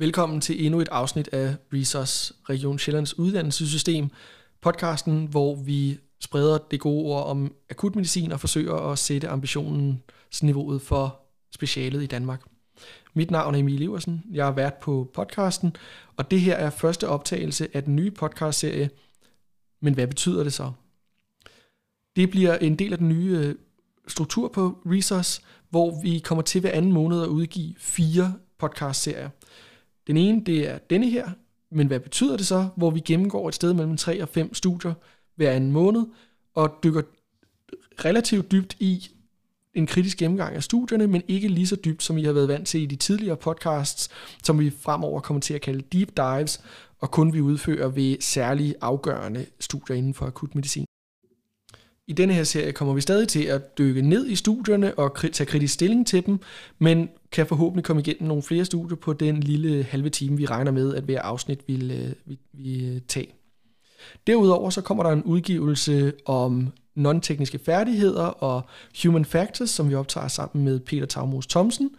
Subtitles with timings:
[0.00, 4.10] Velkommen til endnu et afsnit af Resource Region Sjællands uddannelsessystem,
[4.60, 11.20] podcasten, hvor vi spreder det gode ord om akutmedicin og forsøger at sætte ambitionsniveauet for
[11.54, 12.42] specialet i Danmark.
[13.14, 15.76] Mit navn er Emil Iversen, jeg er vært på podcasten,
[16.16, 18.90] og det her er første optagelse af den nye podcastserie,
[19.80, 20.72] men hvad betyder det så?
[22.16, 23.54] Det bliver en del af den nye øh,
[24.08, 29.30] struktur på Resource, hvor vi kommer til hver anden måned at udgive fire podcastserier.
[30.08, 31.30] Den ene, det er denne her,
[31.70, 32.68] men hvad betyder det så?
[32.76, 34.94] Hvor vi gennemgår et sted mellem 3 og 5 studier
[35.36, 36.06] hver anden måned,
[36.54, 37.02] og dykker
[38.04, 39.08] relativt dybt i
[39.74, 42.68] en kritisk gennemgang af studierne, men ikke lige så dybt, som I har været vant
[42.68, 44.08] til i de tidligere podcasts,
[44.44, 46.60] som vi fremover kommer til at kalde deep dives,
[46.98, 50.87] og kun vi udfører ved særlige afgørende studier inden for akutmedicin.
[52.08, 55.46] I denne her serie kommer vi stadig til at dykke ned i studierne og tage
[55.46, 56.38] kritisk stilling til dem,
[56.78, 60.70] men kan forhåbentlig komme igennem nogle flere studier på den lille halve time, vi regner
[60.70, 63.34] med, at hver afsnit vil, øh, vi, vi øh, tage.
[64.26, 68.62] Derudover så kommer der en udgivelse om non-tekniske færdigheder og
[69.02, 71.90] human factors, som vi optager sammen med Peter Tavmos Thomsen.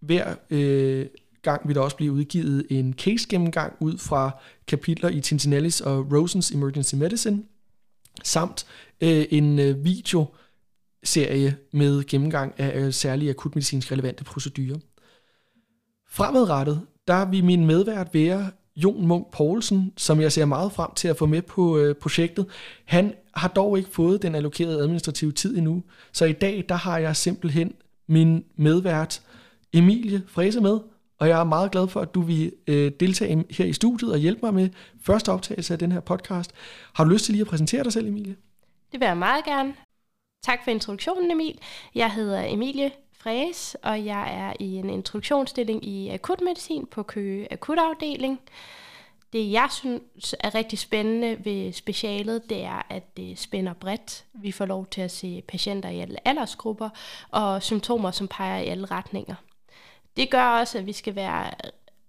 [0.00, 1.06] Hver øh,
[1.42, 4.30] gang vil der også blive udgivet en case-gennemgang ud fra
[4.66, 7.42] kapitler i Tintinellis og Rosens Emergency Medicine,
[8.24, 8.66] samt
[9.00, 14.78] øh, en øh, videoserie med gennemgang af øh, særlige akutmedicinsk relevante procedurer.
[16.10, 21.08] Fremadrettet, der vil min medvært være Jon Munk Poulsen, som jeg ser meget frem til
[21.08, 22.46] at få med på øh, projektet.
[22.84, 26.98] Han har dog ikke fået den allokerede administrative tid endnu, så i dag der har
[26.98, 27.72] jeg simpelthen
[28.08, 29.22] min medvært
[29.72, 30.78] Emilie Fræse med,
[31.22, 34.18] og jeg er meget glad for, at du vil øh, deltage her i studiet og
[34.18, 34.68] hjælpe mig med
[35.02, 36.52] første optagelse af den her podcast.
[36.94, 38.36] Har du lyst til lige at præsentere dig selv, Emilie?
[38.92, 39.74] Det vil jeg meget gerne.
[40.44, 41.58] Tak for introduktionen, Emil.
[41.94, 48.40] Jeg hedder Emilie Fræs, og jeg er i en introduktionsstilling i akutmedicin på Køge Akutafdeling.
[49.32, 54.24] Det, jeg synes er rigtig spændende ved specialet, det er, at det spænder bredt.
[54.34, 56.88] Vi får lov til at se patienter i alle aldersgrupper
[57.30, 59.34] og symptomer, som peger i alle retninger.
[60.16, 61.50] Det gør også, at vi skal være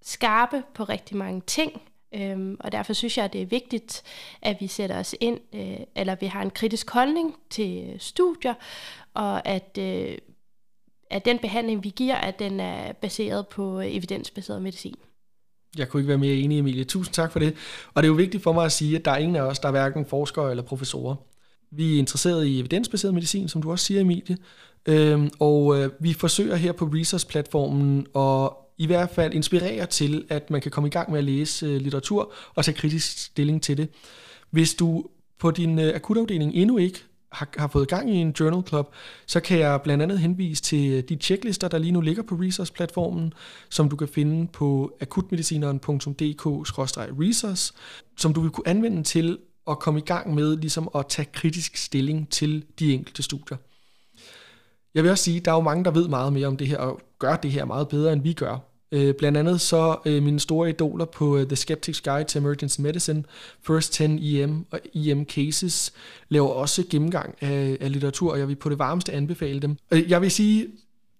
[0.01, 1.81] skarpe på rigtig mange ting,
[2.15, 4.03] øhm, og derfor synes jeg, at det er vigtigt,
[4.41, 8.53] at vi sætter os ind, øh, eller vi har en kritisk holdning til studier,
[9.13, 10.17] og at, øh,
[11.09, 14.95] at den behandling, vi giver, at den er baseret på evidensbaseret medicin.
[15.77, 16.83] Jeg kunne ikke være mere enig, Emilie.
[16.83, 17.55] Tusind tak for det.
[17.93, 19.59] Og det er jo vigtigt for mig at sige, at der er ingen af os,
[19.59, 21.15] der er hverken forskere eller professorer.
[21.71, 24.37] Vi er interesseret i evidensbaseret medicin, som du også siger, Emilie.
[24.85, 30.49] Øhm, og øh, vi forsøger her på Resource-platformen at i hvert fald inspirere til, at
[30.49, 33.77] man kan komme i gang med at læse øh, litteratur og tage kritisk stilling til
[33.77, 33.89] det.
[34.49, 35.05] Hvis du
[35.39, 38.93] på din øh, akutafdeling endnu ikke har, har fået gang i en journal club,
[39.25, 42.35] så kan jeg blandt andet henvise til øh, de checklister, der lige nu ligger på
[42.35, 43.33] Resource-platformen,
[43.69, 47.73] som du kan finde på akutmedicineren.dk-resource,
[48.17, 51.77] som du vil kunne anvende til at komme i gang med ligesom at tage kritisk
[51.77, 53.57] stilling til de enkelte studier.
[54.95, 56.67] Jeg vil også sige, at der er jo mange, der ved meget mere om det
[56.67, 58.57] her, og gør det her meget bedre, end vi gør.
[58.91, 62.81] Øh, blandt andet så øh, mine store idoler på øh, The Skeptic's Guide to Emergency
[62.81, 63.23] Medicine,
[63.67, 65.93] First 10 EM og EM Cases,
[66.29, 69.77] laver også gennemgang af, af litteratur, og jeg vil på det varmeste anbefale dem.
[69.91, 70.67] Øh, jeg vil sige,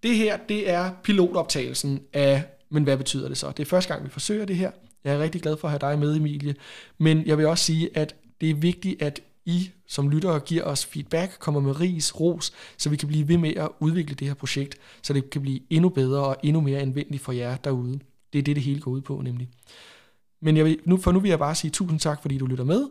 [0.02, 3.50] det her, det er pilotoptagelsen af, men hvad betyder det så?
[3.56, 4.70] Det er første gang, vi forsøger det her.
[5.04, 6.54] Jeg er rigtig glad for at have dig med, Emilie.
[6.98, 10.86] Men jeg vil også sige, at det er vigtigt, at i som lyttere giver os
[10.86, 14.34] feedback, kommer med ris, ros, så vi kan blive ved med at udvikle det her
[14.34, 18.00] projekt, så det kan blive endnu bedre og endnu mere anvendeligt for jer derude.
[18.32, 19.48] Det er det, det hele går ud på nemlig.
[20.40, 22.64] Men jeg vil, nu, for nu vil jeg bare sige tusind tak, fordi du lytter
[22.64, 22.88] med.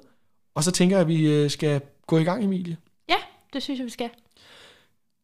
[0.56, 2.78] Og så tænker jeg, at vi øh, skal gå i gang, Emilie.
[3.10, 3.16] Ja,
[3.54, 4.10] det synes jeg, vi skal.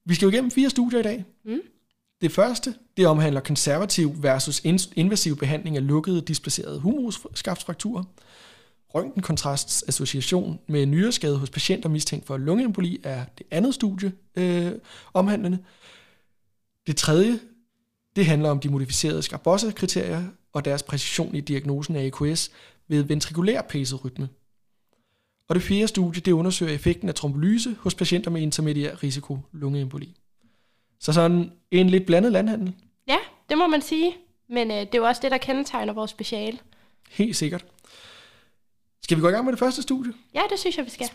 [0.05, 1.25] Vi skal jo igennem fire studier i dag.
[1.43, 1.61] Mm.
[2.21, 4.61] Det første, det omhandler konservativ versus
[4.95, 8.03] invasiv behandling af lukkede displacerede humerusskaftsfrakturer
[8.95, 14.71] røntgenkontrasts association med nyreskade hos patienter mistænkt for lungeemboli er det andet studie øh,
[15.13, 15.57] omhandlende.
[16.87, 17.39] Det tredje,
[18.15, 22.51] det handler om de modificerede Scarbossa-kriterier og deres præcision i diagnosen af AKS
[22.87, 24.29] ved ventrikulær paced rytme.
[25.49, 30.15] Og det fjerde studie, det undersøger effekten af trombolyse hos patienter med intermediær risiko lungeemboli.
[30.99, 32.73] Så sådan en lidt blandet landhandel.
[33.07, 33.17] Ja,
[33.49, 34.15] det må man sige.
[34.49, 36.59] Men øh, det er jo også det, der kendetegner vores speciale.
[37.09, 37.65] Helt sikkert.
[39.09, 40.13] Skal vi gå i gang med det første studie?
[40.33, 41.09] Ja, det synes jeg, vi skal.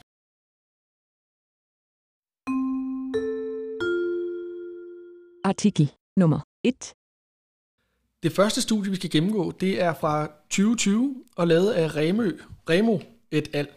[5.44, 6.94] Artikel nummer 1.
[8.22, 12.38] Det første studie, vi skal gennemgå, det er fra 2020 og lavet af Remø,
[12.70, 12.98] Remo
[13.30, 13.68] et al.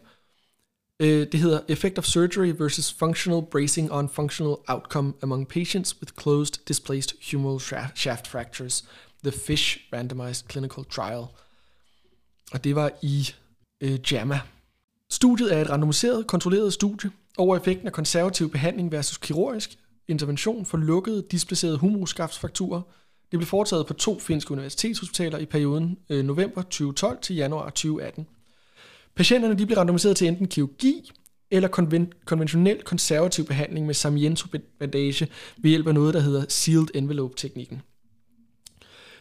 [1.00, 6.14] Øh, det hedder Effect of Surgery versus Functional Bracing on Functional Outcome Among Patients with
[6.22, 7.60] Closed Displaced Humeral
[7.96, 8.86] Shaft Fractures.
[9.24, 11.26] The FISH Randomized Clinical Trial.
[12.52, 13.28] Og det var i
[13.82, 14.40] øh, JAMA.
[15.10, 19.78] Studiet er et randomiseret, kontrolleret studie over effekten af konservativ behandling versus kirurgisk
[20.08, 22.82] intervention for lukkede, displacerede humerusskaftsfrakturer.
[23.32, 28.28] Det blev foretaget på to finske universitetshospitaler i perioden øh, november 2012 til januar 2018.
[29.16, 31.12] Patienterne de blev randomiseret til enten kirurgi
[31.52, 35.28] eller konven- konventionel konservativ behandling med Samiento-bandage
[35.58, 37.82] ved hjælp af noget, der hedder sealed envelope-teknikken.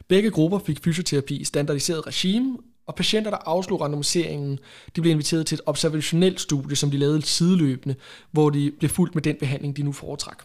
[0.09, 4.59] Begge grupper fik fysioterapi i standardiseret regime, og patienter, der afslog randomiseringen,
[4.97, 7.97] de blev inviteret til et observationelt studie, som de lavede sideløbende,
[8.31, 10.45] hvor de blev fuldt med den behandling, de nu foretrak.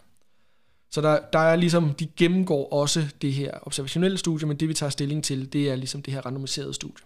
[0.90, 4.74] Så der, der er ligesom, de gennemgår også det her observationelle studie, men det vi
[4.74, 7.04] tager stilling til, det er ligesom det her randomiserede studie.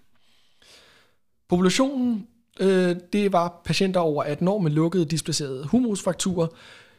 [1.48, 2.26] Populationen,
[2.60, 6.46] øh, det var patienter over 18 år med lukkede displacerede humusfrakturer,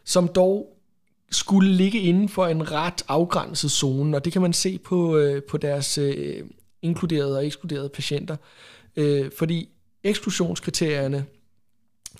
[0.03, 0.77] som dog
[1.31, 5.43] skulle ligge inden for en ret afgrænset zone, og det kan man se på, øh,
[5.43, 6.43] på deres øh,
[6.87, 8.37] inkluderede og ekskluderede patienter.
[8.95, 9.69] Øh, fordi
[10.03, 11.25] eksklusionskriterierne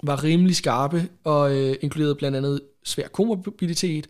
[0.04, 4.08] var rimelig skarpe og øh, inkluderede blandt andet svær komorbiditet,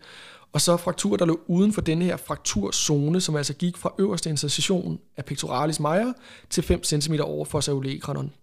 [0.53, 4.29] og så frakturer, der lå uden for denne her frakturzone, som altså gik fra øverste
[4.29, 6.13] incision af pectoralis major
[6.49, 8.33] til 5 cm over fossa olecranon.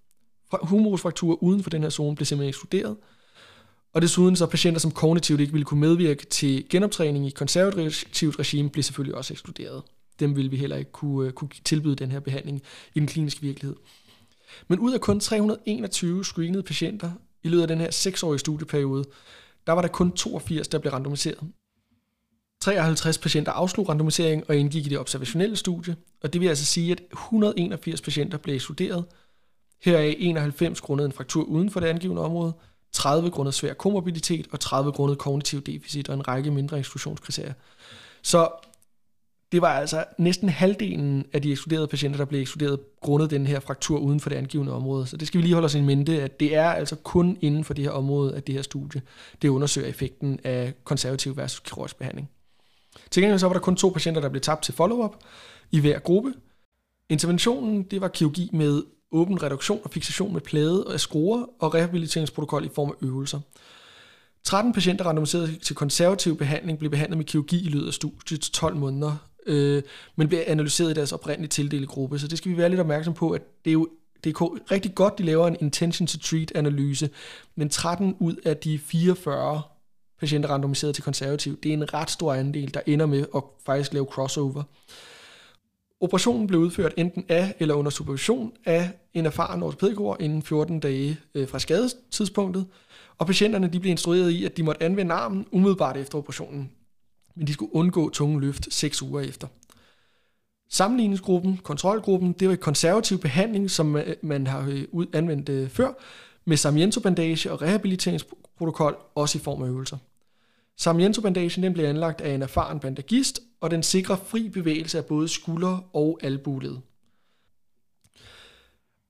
[0.62, 2.96] Humerusfrakturer uden for den her zone blev simpelthen ekskluderet.
[3.94, 8.70] Og desuden så patienter, som kognitivt ikke ville kunne medvirke til genoptræning i konservativt regime,
[8.70, 9.82] blev selvfølgelig også ekskluderet.
[10.20, 12.62] Dem ville vi heller ikke kunne, øh, kunne tilbyde den her behandling
[12.94, 13.76] i den kliniske virkelighed.
[14.69, 17.11] Men ud af kun 321 screenede patienter
[17.43, 19.05] i løbet af den her 6-årige studieperiode,
[19.66, 21.38] der var der kun 82, der blev randomiseret.
[22.61, 26.93] 53 patienter afslog randomisering og indgik i det observationelle studie, og det vil altså sige,
[26.93, 29.05] at 181 patienter blev ekskluderet.
[29.82, 32.52] Heraf 91 grundet en fraktur uden for det angivende område,
[32.93, 37.52] 30 grundet svær komorbiditet og 30 grundet kognitiv deficit og en række mindre eksklusionskriterier.
[38.22, 38.49] Så
[39.55, 43.61] det var altså næsten halvdelen af de ekskluderede patienter, der blev ekskluderet grundet den her
[43.61, 45.06] fraktur uden for det angivende område.
[45.06, 47.65] Så det skal vi lige holde os i mente, at det er altså kun inden
[47.65, 49.03] for det her område, at det her studie,
[49.43, 52.31] det undersøger effekten af konservativ versus kirurgisk behandling.
[53.11, 55.17] Til gengæld så var der kun to patienter, der blev tabt til follow-up
[55.71, 56.33] i hver gruppe.
[57.09, 62.65] Interventionen det var kirurgi med åben reduktion og fixation med plade og skruer og rehabiliteringsprotokol
[62.65, 63.41] i form af øvelser.
[64.45, 68.77] 13 patienter randomiseret til konservativ behandling blev behandlet med kirurgi i løbet af studiet 12
[68.77, 69.82] måneder, øh,
[70.17, 72.19] men bliver analyseret i deres oprindelige tildelte gruppe.
[72.19, 73.88] Så det skal vi være lidt opmærksom på, at det er jo
[74.25, 77.11] det er rigtig godt, de laver en intention to treat analyse,
[77.56, 79.62] men 13 ud af de 44
[80.20, 81.61] patienter randomiseret til konservativ.
[81.62, 84.62] Det er en ret stor andel, der ender med at faktisk lave crossover.
[86.00, 91.19] Operationen blev udført enten af eller under supervision af en erfaren ortopædikor inden 14 dage
[91.35, 92.67] øh, fra skadestidspunktet,
[93.19, 96.70] og patienterne de blev instrueret i, at de måtte anvende armen umiddelbart efter operationen,
[97.35, 99.49] men de skulle undgå tunge løft 6 uger efter.
[100.69, 105.93] Sammenligningsgruppen, kontrolgruppen, det var en konservativ behandling, som man har øh, anvendt øh, før,
[106.45, 109.97] med Sarmiento-bandage og rehabiliteringsprotokol, også i form af øvelser.
[110.77, 115.29] Sarmiento-bandagen den bliver anlagt af en erfaren bandagist, og den sikrer fri bevægelse af både
[115.29, 116.77] skulder og albuled.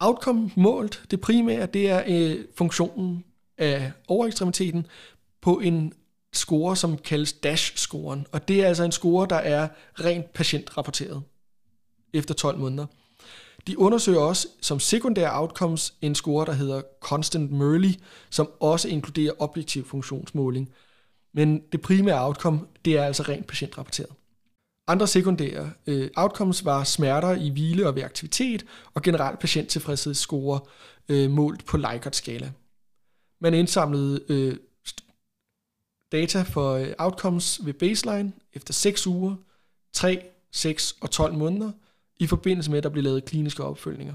[0.01, 3.25] Outcome målt, det primære, det er øh, funktionen
[3.59, 4.87] af overekstremiteten
[5.41, 5.93] på en
[6.37, 8.27] score, som kaldes DASH-scoren.
[8.33, 11.23] Og det er altså en score, der er rent patientrapporteret
[12.13, 12.87] efter 12 måneder.
[13.67, 17.95] De undersøger også som sekundære outcomes en score, der hedder Constant Merley,
[18.31, 20.73] som også inkluderer objektiv funktionsmåling.
[21.35, 24.11] Men det primære outcome, det er altså rent patientrapporteret.
[24.87, 30.61] Andre sekundære øh, outcomes var smerter i hvile og ved aktivitet og generelt patienttilfredshedsscore
[31.09, 32.53] øh, målt på Likert-skala.
[33.41, 34.57] Man indsamlede øh,
[36.15, 39.35] data for øh, outcomes ved baseline efter 6 uger,
[39.93, 41.71] 3, 6 og 12 måneder
[42.21, 44.15] i forbindelse med, at der blev lavet kliniske opfølgninger.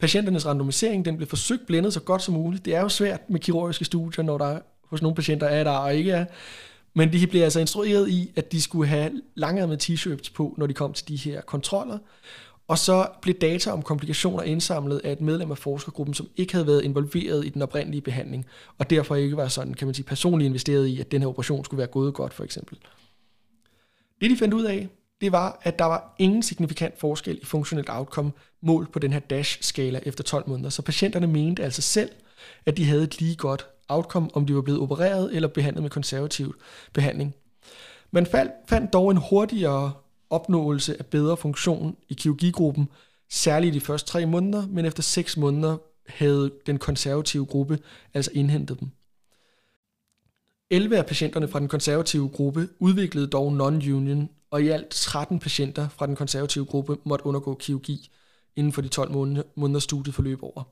[0.00, 2.64] Patienternes randomisering den blev forsøgt blændet så godt som muligt.
[2.64, 5.94] Det er jo svært med kirurgiske studier, når der hos nogle patienter er der og
[5.94, 6.24] ikke er.
[6.94, 10.74] Men de blev altså instrueret i, at de skulle have langærmede t-shirts på, når de
[10.74, 11.98] kom til de her kontroller.
[12.68, 16.66] Og så blev data om komplikationer indsamlet af et medlem af forskergruppen, som ikke havde
[16.66, 18.46] været involveret i den oprindelige behandling,
[18.78, 21.64] og derfor ikke var sådan, kan man sige, personligt investeret i, at den her operation
[21.64, 22.78] skulle være gået godt, for eksempel.
[24.20, 24.88] Det de fandt ud af,
[25.20, 28.32] det var, at der var ingen signifikant forskel i funktionelt outcome
[28.62, 30.70] målt på den her DASH-skala efter 12 måneder.
[30.70, 32.10] Så patienterne mente altså selv,
[32.66, 35.90] at de havde et lige godt outcome, om de var blevet opereret eller behandlet med
[35.90, 36.54] konservativ
[36.92, 37.34] behandling.
[38.10, 38.26] Man
[38.68, 39.92] fandt dog en hurtigere
[40.30, 42.88] opnåelse af bedre funktion i kirurgigruppen,
[43.30, 47.78] særligt i de første tre måneder, men efter seks måneder havde den konservative gruppe
[48.14, 48.90] altså indhentet dem.
[50.70, 55.88] 11 af patienterne fra den konservative gruppe udviklede dog non-union og i alt 13 patienter
[55.88, 58.10] fra den konservative gruppe måtte undergå kirurgi
[58.56, 60.62] inden for de 12 måneder, måneder studiet forløb over.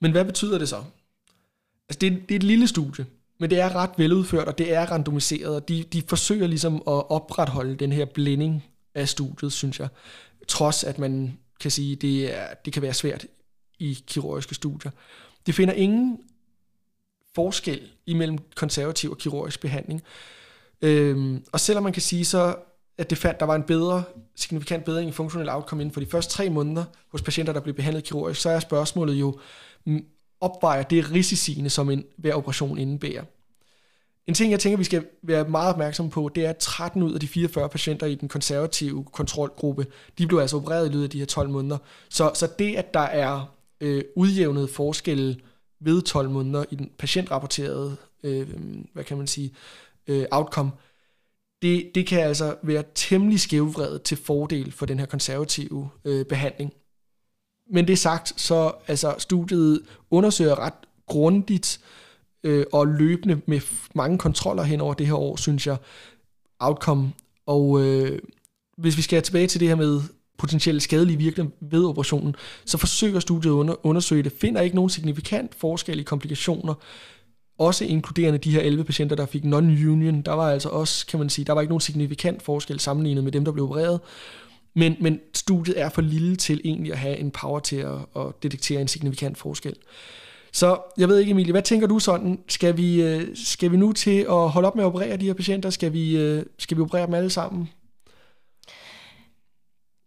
[0.00, 0.84] Men hvad betyder det så?
[1.88, 3.06] Altså det, er, det er et lille studie,
[3.40, 7.10] men det er ret veludført, og det er randomiseret, og de, de forsøger ligesom at
[7.10, 9.88] opretholde den her blænding af studiet, synes jeg.
[10.48, 13.26] Trods at man kan sige, det, er, det kan være svært
[13.78, 14.92] i kirurgiske studier.
[15.46, 16.18] Det finder ingen
[17.34, 20.02] forskel imellem konservativ og kirurgisk behandling.
[20.82, 22.56] Øhm, og selvom man kan sige så,
[22.98, 24.04] at det fandt, der var en bedre,
[24.36, 27.74] signifikant bedring i funktionel outcome inden for de første tre måneder hos patienter, der blev
[27.74, 29.38] behandlet kirurgisk, så er spørgsmålet jo,
[30.42, 33.24] opvejer det risiciene, som en hver operation indebærer.
[34.26, 37.14] En ting, jeg tænker, vi skal være meget opmærksom på, det er, at 13 ud
[37.14, 39.86] af de 44 patienter i den konservative kontrolgruppe,
[40.18, 41.78] de blev altså opereret i løbet af de her 12 måneder.
[42.08, 45.36] Så, så det, at der er øh, udjævnet forskelle
[45.80, 48.48] ved 12 måneder i den patientrapporterede, øh,
[48.92, 49.52] hvad kan man sige,
[50.06, 50.70] øh, outcome,
[51.62, 56.72] det, det kan altså være temmelig skævvredet til fordel for den her konservative øh, behandling.
[57.70, 60.74] Men det sagt, så altså studiet undersøger ret
[61.06, 61.80] grundigt
[62.44, 63.60] øh, og løbende med
[63.94, 65.76] mange kontroller hen over det her år, synes jeg,
[66.58, 67.12] outcome.
[67.46, 68.18] Og øh,
[68.78, 70.00] hvis vi skal tilbage til det her med
[70.38, 74.90] potentielt skadelige virkning ved operationen, så forsøger studiet at under, undersøge det, finder ikke nogen
[74.90, 76.74] signifikant forskel i komplikationer,
[77.58, 80.22] også inkluderende de her 11 patienter, der fik non-union.
[80.22, 83.32] Der var altså også, kan man sige, der var ikke nogen signifikant forskel sammenlignet med
[83.32, 84.00] dem, der blev opereret.
[84.74, 88.42] Men, men studiet er for lille til egentlig at have en power til at, at
[88.42, 89.74] detektere en signifikant forskel.
[90.52, 92.40] Så jeg ved ikke, Emilie, hvad tænker du sådan?
[92.48, 95.34] Skal vi, øh, skal vi nu til at holde op med at operere de her
[95.34, 95.70] patienter?
[95.70, 97.68] Skal vi, øh, skal vi operere dem alle sammen?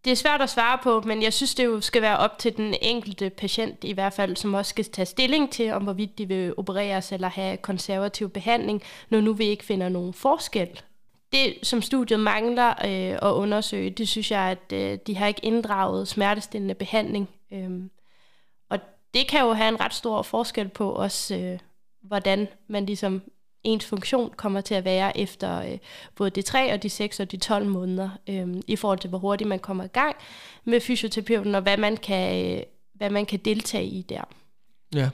[0.05, 2.57] Det er svært at svare på, men jeg synes, det jo skal være op til
[2.57, 6.27] den enkelte patient i hvert fald, som også skal tage stilling til, om hvorvidt de
[6.27, 10.81] vil opereres eller have konservativ behandling, når nu vi ikke finder nogen forskel.
[11.31, 15.45] Det, som studiet mangler øh, at undersøge, det synes jeg, at øh, de har ikke
[15.45, 17.29] inddraget smertestillende behandling.
[17.53, 17.69] Øh,
[18.69, 18.79] og
[19.13, 21.59] det kan jo have en ret stor forskel på også, øh,
[22.01, 23.21] hvordan man ligesom
[23.63, 25.77] ens funktion kommer til at være efter øh,
[26.15, 29.19] både de 3 og de 6 og de 12 måneder, øh, i forhold til hvor
[29.19, 30.15] hurtigt man kommer i gang
[30.65, 32.63] med fysioterapeuten, og hvad man kan, øh,
[32.93, 34.21] hvad man kan deltage i der.
[34.95, 35.09] Ja,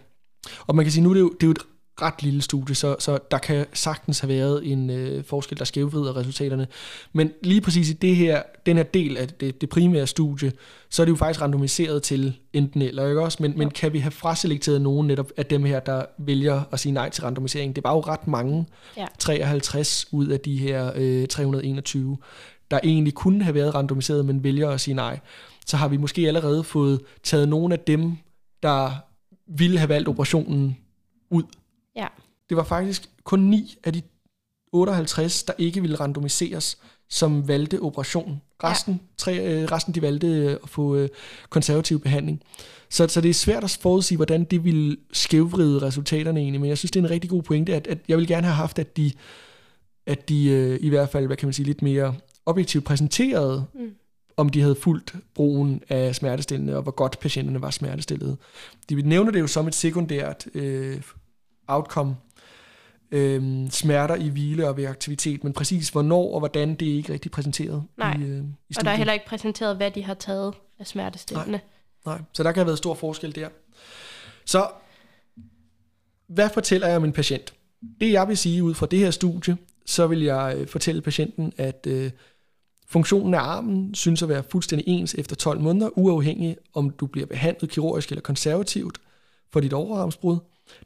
[0.67, 1.59] og man kan sige, nu er det jo, det er jo et
[2.01, 6.15] ret lille studie, så, så der kan sagtens have været en øh, forskel, der skævvrider
[6.15, 6.67] resultaterne.
[7.13, 10.51] Men lige præcis i det her, den her del af det, det primære studie,
[10.89, 13.37] så er det jo faktisk randomiseret til enten eller, ikke også?
[13.41, 13.57] Men, ja.
[13.57, 17.09] men kan vi have fraselekteret nogen netop af dem her, der vælger at sige nej
[17.09, 17.75] til randomisering?
[17.75, 18.65] Det var jo ret mange,
[18.97, 19.05] ja.
[19.19, 22.17] 53 ud af de her øh, 321,
[22.71, 25.19] der egentlig kunne have været randomiseret, men vælger at sige nej.
[25.65, 28.17] Så har vi måske allerede fået taget nogle af dem,
[28.63, 28.91] der
[29.47, 30.77] ville have valgt operationen
[31.29, 31.43] ud
[31.95, 32.07] Ja.
[32.49, 34.01] Det var faktisk kun 9 af de
[34.71, 36.77] 58, der ikke ville randomiseres,
[37.09, 38.41] som valgte operation.
[38.63, 38.99] Resten, ja.
[39.17, 41.09] tre, øh, resten de valgte øh, at få øh,
[41.49, 42.41] konservativ behandling.
[42.89, 46.77] Så, så det er svært at forudsige, hvordan det ville skævvride resultaterne egentlig, men jeg
[46.77, 48.97] synes, det er en rigtig god pointe, at, at jeg vil gerne have haft, at
[48.97, 49.11] de,
[50.05, 53.91] at de øh, i hvert fald, hvad kan man sige, lidt mere objektivt præsenterede, mm.
[54.37, 58.37] om de havde fulgt brugen af smertestillende, og hvor godt patienterne var smertestillede.
[58.89, 61.01] De nævner det jo som et sekundært øh,
[61.67, 62.15] outcome,
[63.11, 67.13] øhm, smerter i hvile og ved aktivitet, men præcis hvornår og hvordan, det er ikke
[67.13, 68.17] rigtig præsenteret Nej.
[68.17, 71.51] i, øh, i og der er heller ikke præsenteret, hvad de har taget af smertestillende.
[71.51, 71.61] Nej.
[72.05, 73.49] Nej, så der kan have været stor forskel der.
[74.45, 74.67] Så
[76.27, 77.53] hvad fortæller jeg om en patient?
[77.99, 81.53] Det jeg vil sige ud fra det her studie, så vil jeg øh, fortælle patienten,
[81.57, 82.11] at øh,
[82.87, 87.27] funktionen af armen synes at være fuldstændig ens efter 12 måneder, uafhængig om du bliver
[87.27, 88.97] behandlet kirurgisk eller konservativt
[89.53, 90.37] for dit overarmsbrud.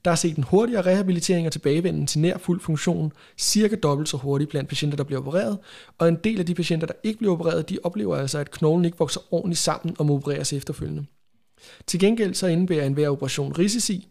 [0.06, 4.18] Der er set en hurtigere rehabilitering og tilbagevenden til nær fuld funktion, cirka dobbelt så
[4.18, 5.58] hurtigt blandt patienter, der bliver opereret,
[5.98, 8.86] og en del af de patienter, der ikke bliver opereret, de oplever altså, at knoglen
[8.86, 11.06] ikke vokser ordentligt sammen og må opereres efterfølgende.
[11.88, 14.08] Til gengæld så indebærer enhver operation risici,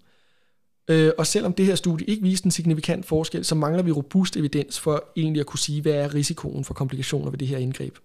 [0.88, 4.36] øh, og selvom det her studie ikke viste en signifikant forskel, så mangler vi robust
[4.36, 7.96] evidens for egentlig at kunne sige, hvad er risikoen for komplikationer ved det her indgreb.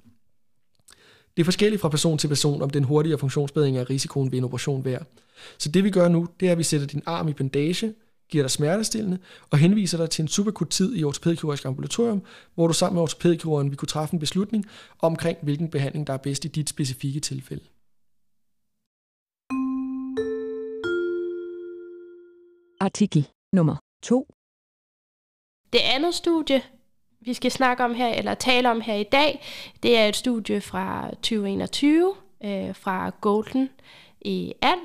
[1.40, 4.44] Det er forskelligt fra person til person, om den hurtige funktionsbedring er risikoen ved en
[4.44, 5.06] operation værd.
[5.58, 7.94] Så det vi gør nu, det er, at vi sætter din arm i bandage,
[8.30, 9.20] giver dig smertestillende
[9.50, 12.22] og henviser dig til en superkort tid i ortopædkirurgisk ambulatorium,
[12.56, 14.66] hvor du sammen med ortopædkirurgen vil kunne træffe en beslutning
[15.02, 17.64] omkring, hvilken behandling der er bedst i dit specifikke tilfælde.
[22.80, 24.28] Artikel nummer 2.
[25.74, 26.62] Det andet studie,
[27.22, 29.42] vi skal snakke om her, eller tale om her i dag,
[29.84, 33.70] det er et studie fra 2021 øh, fra Golden
[34.22, 34.80] i And.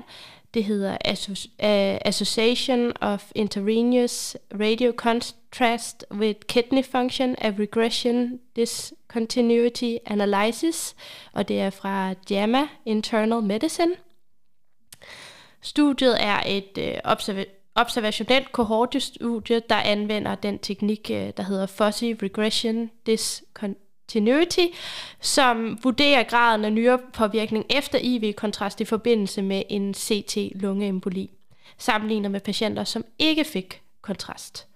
[0.54, 10.96] Det hedder øh, Association of Intravenous Radio Contrast with Kidney Function a Regression Discontinuity Analysis,
[11.32, 13.92] og det er fra JAMA Internal Medicine.
[15.60, 22.04] Studiet er et øh, observa- observationelt kohortestudie, der anvender den teknik, øh, der hedder Fuzzy
[22.04, 24.66] Regression Discontinuity,
[25.20, 31.30] som vurderer graden af nyrepåvirkning efter IV-kontrast i forbindelse med en CT-lungeemboli,
[31.78, 34.66] sammenlignet med patienter, som ikke fik kontrast.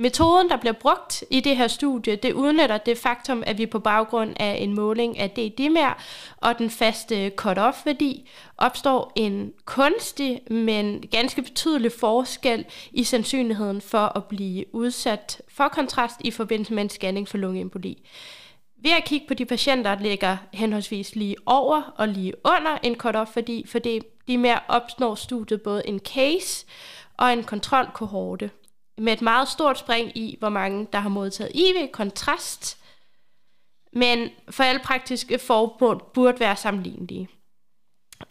[0.00, 3.78] Metoden, der bliver brugt i det her studie, det udnytter det faktum, at vi på
[3.78, 6.02] baggrund af en måling af D-dimer
[6.36, 14.24] og den faste cut-off-værdi opstår en kunstig, men ganske betydelig forskel i sandsynligheden for at
[14.24, 18.02] blive udsat for kontrast i forbindelse med en scanning for lungeemboli.
[18.82, 22.94] Ved at kigge på de patienter, der ligger henholdsvis lige over og lige under en
[22.94, 26.66] cut-off-værdi, for det de mere opnår studiet både en case
[27.16, 28.50] og en kontrolkohorte
[28.98, 32.78] med et meget stort spring i, hvor mange der har modtaget IV-kontrast,
[33.92, 37.28] men for alle praktiske formål burde være sammenlignelige.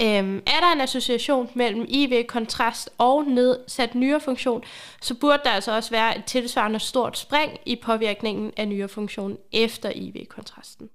[0.01, 4.63] Øhm, er der en association mellem IV-kontrast og nedsat nyrefunktion,
[5.01, 9.91] så burde der altså også være et tilsvarende stort spring i påvirkningen af nyrefunktionen efter
[9.95, 10.89] IV-kontrasten.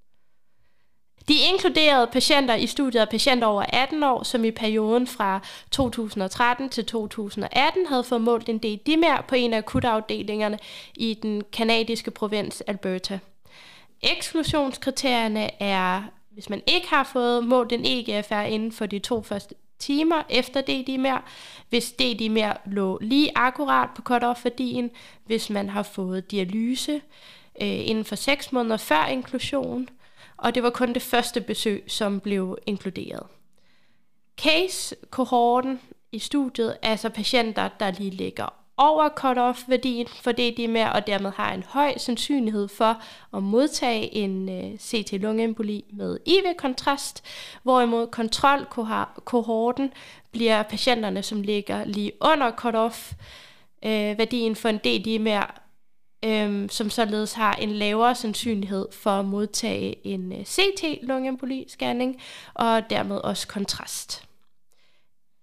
[1.29, 6.69] De inkluderede patienter i studiet af patienter over 18 år, som i perioden fra 2013
[6.69, 10.59] til 2018 havde fået målt en D-dimer på en af akutafdelingerne
[10.95, 13.19] i den kanadiske provins Alberta.
[14.03, 19.55] Eksklusionskriterierne er, hvis man ikke har fået målt en EGFR inden for de to første
[19.79, 21.19] timer efter D-dimer,
[21.69, 24.91] hvis D-dimer lå lige akkurat på cut-off-værdien,
[25.25, 26.93] hvis man har fået dialyse
[27.63, 29.89] øh, inden for 6 måneder før inklusion,
[30.43, 33.27] og det var kun det første besøg, som blev inkluderet.
[34.41, 35.81] Case-kohorten
[36.13, 41.07] i studiet altså patienter, der lige ligger over cut-off-værdien for det, de er med, og
[41.07, 43.03] dermed har en høj sandsynlighed for
[43.37, 47.25] at modtage en øh, uh, CT-lungeemboli med IV-kontrast,
[47.63, 49.93] hvorimod kontrolkohorten
[50.33, 55.41] bliver patienterne, som ligger lige under cut-off-værdien øh, for en DD med,
[56.25, 62.21] øhm, som således har en lavere sandsynlighed for at modtage en øh, CT-lungeemboli-scanning,
[62.55, 64.29] og dermed også kontrast.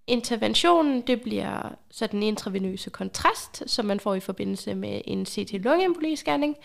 [0.08, 6.56] Interventionen det bliver så den intravenøse kontrast, som man får i forbindelse med en CT-lungeemboli-scanning,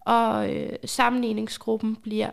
[0.00, 2.30] og øh, sammenligningsgruppen bliver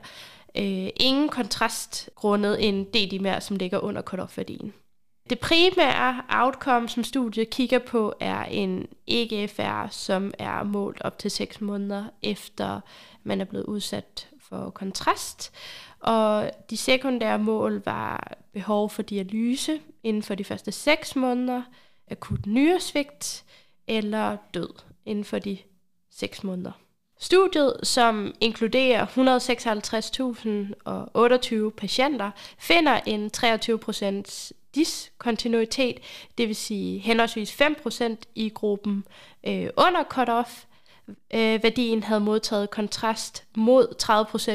[0.57, 4.73] øh, ingen kontrast grundet en D-dimer, som ligger under cutoff-værdien.
[5.29, 11.31] Det primære outcome, som studiet kigger på, er en EGFR, som er målt op til
[11.31, 12.81] 6 måneder efter
[13.23, 15.53] man er blevet udsat for kontrast.
[15.99, 21.61] Og de sekundære mål var behov for dialyse inden for de første 6 måneder,
[22.11, 23.43] akut nyresvigt
[23.87, 24.73] eller død
[25.05, 25.57] inden for de
[26.11, 26.71] 6 måneder.
[27.19, 29.05] Studiet, som inkluderer
[31.69, 33.79] 156.028 patienter, finder en 23
[34.75, 35.99] diskontinuitet,
[36.37, 39.03] det vil sige henholdsvis 5% i gruppen
[39.47, 40.65] øh, under cut-off,
[41.33, 43.87] øh, værdien havde modtaget kontrast mod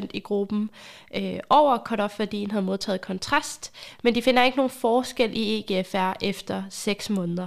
[0.04, 0.70] 30% i gruppen
[1.16, 6.62] øh, over cut-off-værdien havde modtaget kontrast, men de finder ikke nogen forskel i EGFR efter
[6.70, 7.46] 6 måneder.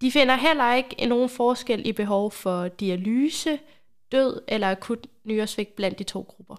[0.00, 3.58] De finder heller ikke nogen forskel i behov for dialyse,
[4.12, 6.56] død eller akut nyresvigt blandt de to grupper.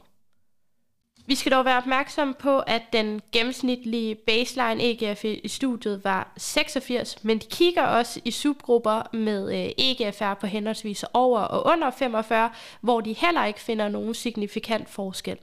[1.28, 7.24] Vi skal dog være opmærksom på, at den gennemsnitlige baseline EGF i studiet var 86,
[7.24, 12.52] men de kigger også i subgrupper med øh, EGFR på henholdsvis over og under 45,
[12.82, 15.38] hvor de heller ikke finder nogen signifikant forskel.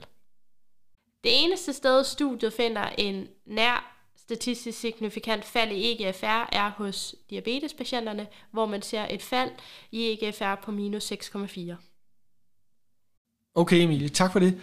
[1.23, 8.27] Det eneste sted, studiet finder en nær statistisk signifikant fald i EGFR er hos diabetespatienterne,
[8.51, 9.51] hvor man ser et fald
[9.91, 11.75] i EGFR på minus 6,4.
[13.55, 14.59] Okay Emilie, tak for det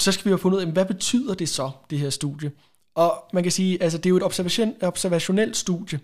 [0.00, 2.52] så skal vi jo have fundet ud af, hvad betyder det så, det her studie?
[2.94, 6.00] Og man kan sige, altså det er jo et observation, observationelt studie,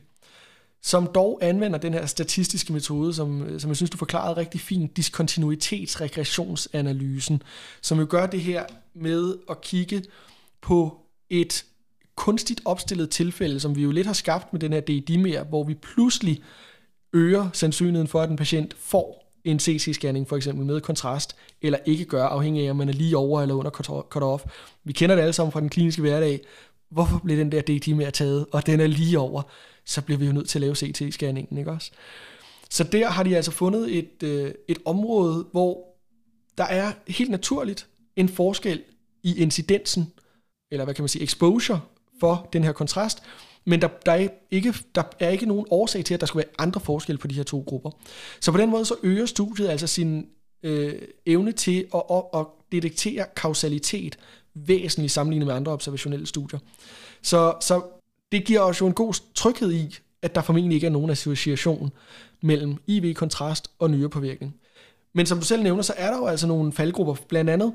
[0.82, 4.96] som dog anvender den her statistiske metode, som, som jeg synes, du forklarede rigtig fint,
[4.96, 7.42] diskontinuitetsregressionsanalysen,
[7.82, 8.64] som jo gør det her
[8.94, 10.02] med at kigge
[10.60, 10.96] på
[11.30, 11.64] et
[12.14, 15.74] kunstigt opstillet tilfælde, som vi jo lidt har skabt med den her D-dimer, hvor vi
[15.74, 16.42] pludselig
[17.12, 22.04] øger sandsynligheden for, at en patient får en CT-scanning for eksempel med kontrast, eller ikke
[22.04, 23.70] gør, afhængig af om man er lige over eller under
[24.14, 24.50] cut-off.
[24.84, 26.40] Vi kender det alle sammen fra den kliniske hverdag.
[26.90, 29.42] Hvorfor bliver den der DT mere taget, og den er lige over,
[29.84, 31.90] så bliver vi jo nødt til at lave CT-scanningen, ikke også?
[32.70, 35.84] Så der har de altså fundet et, øh, et område, hvor
[36.58, 38.82] der er helt naturligt en forskel
[39.22, 40.12] i incidensen,
[40.70, 41.80] eller hvad kan man sige, exposure
[42.20, 43.22] for den her kontrast,
[43.70, 46.54] men der, der, er ikke, der er ikke nogen årsag til, at der skulle være
[46.58, 47.90] andre forskelle på de her to grupper.
[48.40, 50.26] Så på den måde så øger studiet altså sin
[50.62, 50.94] øh,
[51.26, 54.18] evne til at, at, at detektere kausalitet
[54.54, 56.60] væsentligt sammenlignet med andre observationelle studier.
[57.22, 57.82] Så, så
[58.32, 61.90] det giver os jo en god tryghed i, at der formentlig ikke er nogen association
[62.42, 64.56] mellem IV-kontrast og nyrepåvirkning.
[65.12, 67.14] Men som du selv nævner, så er der jo altså nogle faldgrupper.
[67.28, 67.72] Blandt andet,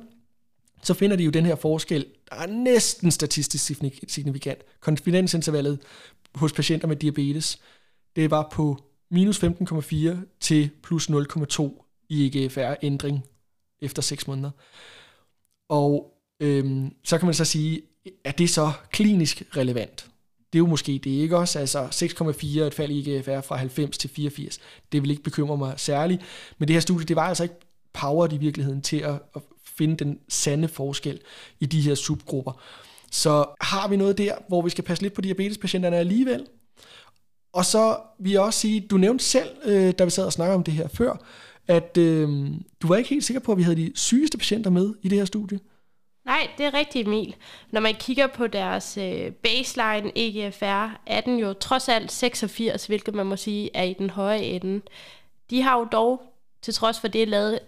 [0.84, 4.60] så finder de jo den her forskel, der er næsten statistisk signifikant.
[4.80, 5.80] Konfidensintervallet
[6.36, 7.60] hos patienter med diabetes,
[8.16, 8.78] det var på
[9.12, 13.26] minus 15,4 til plus 0,2 i EGFR-ændring
[13.82, 14.52] efter 6 måneder.
[15.70, 17.82] Og øhm, så kan man så sige,
[18.24, 20.10] er det så klinisk relevant?
[20.54, 21.60] Det er jo måske det, ikke også?
[21.60, 24.60] Altså 6,4 et fald i EGFR fra 90 til 84.
[24.92, 26.22] Det vil ikke bekymre mig særligt.
[26.58, 27.56] Men det her studie, det var altså ikke
[27.94, 29.42] powered i virkeligheden til at, at
[29.78, 31.20] finde den sande forskel
[31.60, 32.62] i de her subgrupper.
[33.12, 36.48] Så har vi noget der, hvor vi skal passe lidt på diabetespatienterne alligevel.
[37.54, 40.56] Og så vil jeg også sige, du nævnte selv, øh, da vi sad og snakkede
[40.56, 41.18] om det her før,
[41.68, 42.48] at øh,
[42.82, 45.18] du var ikke helt sikker på, at vi havde de sygeste patienter med i det
[45.18, 45.60] her studie.
[46.26, 47.36] Nej, det er rigtigt, Emil.
[47.72, 53.16] Når man kigger på deres øh, baseline EGFR, er den jo trods alt 86, hvilket
[53.16, 54.82] man må sige er i den høje ende.
[55.50, 56.22] De har jo dog,
[56.62, 57.60] til trods for det, lavet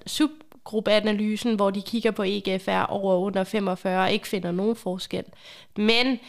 [0.67, 5.23] subgruppeanalysen, hvor de kigger på EGFR over og under 45 og ikke finder nogen forskel.
[5.77, 6.19] Men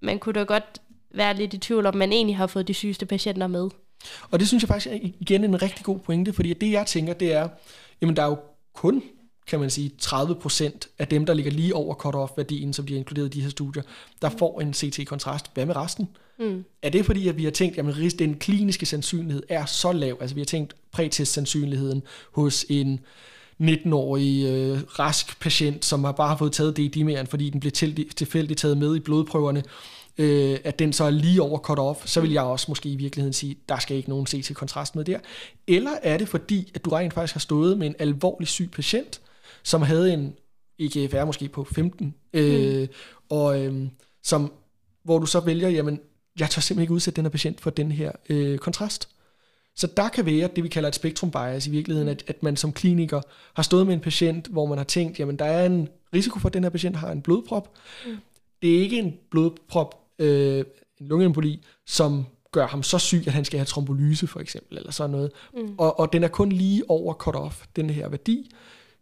[0.00, 0.80] man kunne da godt
[1.10, 3.68] være lidt i tvivl om, man egentlig har fået de sygeste patienter med.
[4.30, 7.12] Og det synes jeg faktisk er igen en rigtig god pointe, fordi det jeg tænker,
[7.12, 7.48] det er,
[8.00, 8.38] jamen der er jo
[8.74, 9.02] kun
[9.46, 13.26] kan man sige, 30% af dem, der ligger lige over cut-off-værdien, som de har inkluderet
[13.26, 13.82] i de her studier,
[14.22, 15.50] der får en CT-kontrast.
[15.54, 16.08] Hvad med resten?
[16.38, 16.64] Mm.
[16.82, 20.16] Er det fordi, at vi har tænkt, at den kliniske sandsynlighed er så lav?
[20.20, 23.00] Altså vi har tænkt prætest-sandsynligheden hos en
[23.62, 27.72] 19-årig øh, rask patient, som har bare fået taget D-dimeren, fordi den blev
[28.16, 29.62] tilfældigt taget med i blodprøverne,
[30.18, 33.32] øh, at den så er lige over cut-off, så vil jeg også måske i virkeligheden
[33.32, 35.18] sige, der skal ikke nogen CT-kontrast med der.
[35.66, 39.20] Eller er det fordi, at du rent faktisk har stået med en alvorlig syg patient,
[39.62, 40.34] som havde en
[40.78, 42.88] EGFR måske på 15, øh, mm.
[43.30, 43.88] og øh,
[44.22, 44.52] som,
[45.04, 46.00] hvor du så vælger, jamen,
[46.38, 49.08] jeg tør simpelthen ikke udsætte den her patient for den her øh, kontrast.
[49.76, 52.56] Så der kan være det, vi kalder et spektrum bias i virkeligheden, at, at man
[52.56, 53.20] som kliniker
[53.54, 56.48] har stået med en patient, hvor man har tænkt, jamen der er en risiko for,
[56.48, 57.74] at den her patient har en blodprop.
[58.06, 58.16] Mm.
[58.62, 60.64] Det er ikke en blodprop, øh,
[61.00, 64.92] en lungeemboli, som gør ham så syg, at han skal have trombolyse for eksempel, eller
[64.92, 65.30] sådan noget.
[65.54, 65.74] Mm.
[65.78, 68.50] Og, og den er kun lige over cut-off, den her værdi.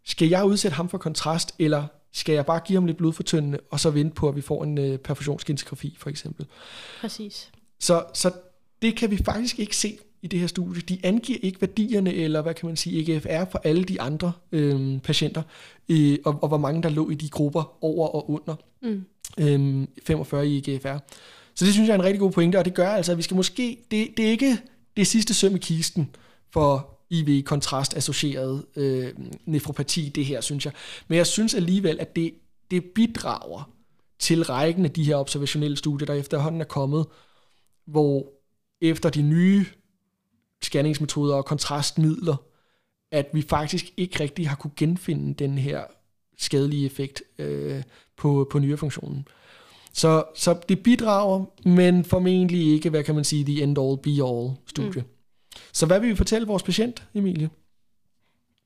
[0.05, 1.83] Skal jeg udsætte ham for kontrast, eller
[2.13, 4.77] skal jeg bare give ham lidt blodfortyndende, og så vente på, at vi får en
[4.77, 6.45] øh, perfusionsgenskografi for eksempel.
[7.01, 7.51] Præcis.
[7.79, 8.31] Så, så
[8.81, 10.81] det kan vi faktisk ikke se i det her studie.
[10.81, 14.99] De angiver ikke værdierne, eller hvad kan man sige, EGFR for alle de andre øh,
[14.99, 15.41] patienter,
[15.89, 19.03] øh, og, og hvor mange der lå i de grupper over og under mm.
[19.39, 20.97] øh, 45 i EGFR.
[21.55, 23.23] Så det synes jeg er en rigtig god pointe, og det gør altså, at vi
[23.23, 24.57] skal måske, det, det er ikke
[24.97, 26.09] det sidste søm i kisten
[26.53, 29.13] for IV-kontrast-associeret øh,
[29.45, 30.73] nefropati, det her, synes jeg.
[31.07, 32.33] Men jeg synes alligevel, at det,
[32.71, 33.71] det bidrager
[34.19, 37.05] til rækken af de her observationelle studier, der efterhånden er kommet,
[37.85, 38.31] hvor
[38.81, 39.65] efter de nye
[40.65, 42.35] scanningsmetoder og kontrastmidler,
[43.11, 45.83] at vi faktisk ikke rigtig har kunne genfinde den her
[46.37, 47.83] skadelige effekt øh,
[48.17, 49.27] på, på nyrefunktionen.
[49.93, 55.01] Så, så det bidrager, men formentlig ikke, hvad kan man sige, the end-all, be-all studie.
[55.01, 55.07] Mm.
[55.73, 57.49] Så hvad vil vi fortælle vores patient, Emilie?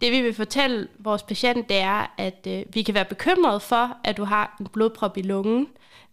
[0.01, 3.97] Det vi vil fortælle vores patient, det er, at øh, vi kan være bekymrede for,
[4.03, 5.67] at du har en blodprop i lungen,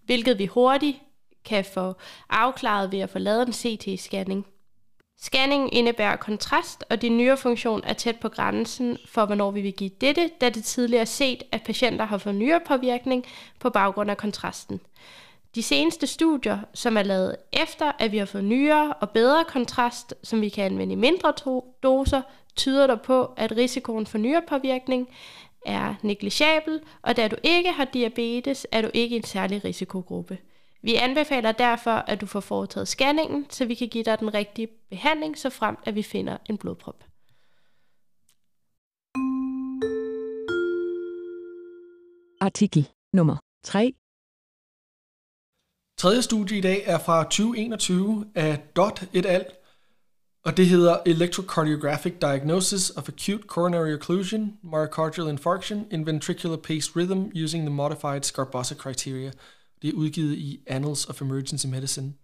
[0.06, 0.96] hvilket vi hurtigt
[1.44, 1.94] kan få
[2.30, 4.55] afklaret ved at få lavet en CT-scanning.
[5.20, 9.90] Scanning indebærer kontrast, og din nyrefunktion er tæt på grænsen for, hvornår vi vil give
[10.00, 13.24] dette, da det tidligere er set, at patienter har fået nyrepåvirkning
[13.60, 14.80] på baggrund af kontrasten.
[15.54, 20.14] De seneste studier, som er lavet efter, at vi har fået nyere og bedre kontrast,
[20.22, 21.32] som vi kan anvende i mindre
[21.82, 22.22] doser,
[22.56, 25.08] tyder der på, at risikoen for nyrepåvirkning
[25.66, 30.38] er negligiabel, og da du ikke har diabetes, er du ikke i en særlig risikogruppe.
[30.86, 34.68] Vi anbefaler derfor, at du får foretaget scanningen, så vi kan give dig den rigtige
[34.90, 37.04] behandling, så frem at vi finder en blodprop.
[42.40, 43.94] Artikel nummer 3
[45.98, 49.46] Tredje studie i dag er fra 2021 af Dot et al.
[50.44, 57.44] Og det hedder Electrocardiographic Diagnosis of Acute Coronary Occlusion, Myocardial Infarction in Ventricular Paced Rhythm
[57.44, 59.32] using the Modified Scarbossa Criteria.
[59.82, 62.14] Det er udgivet i Annals of Emergency Medicine.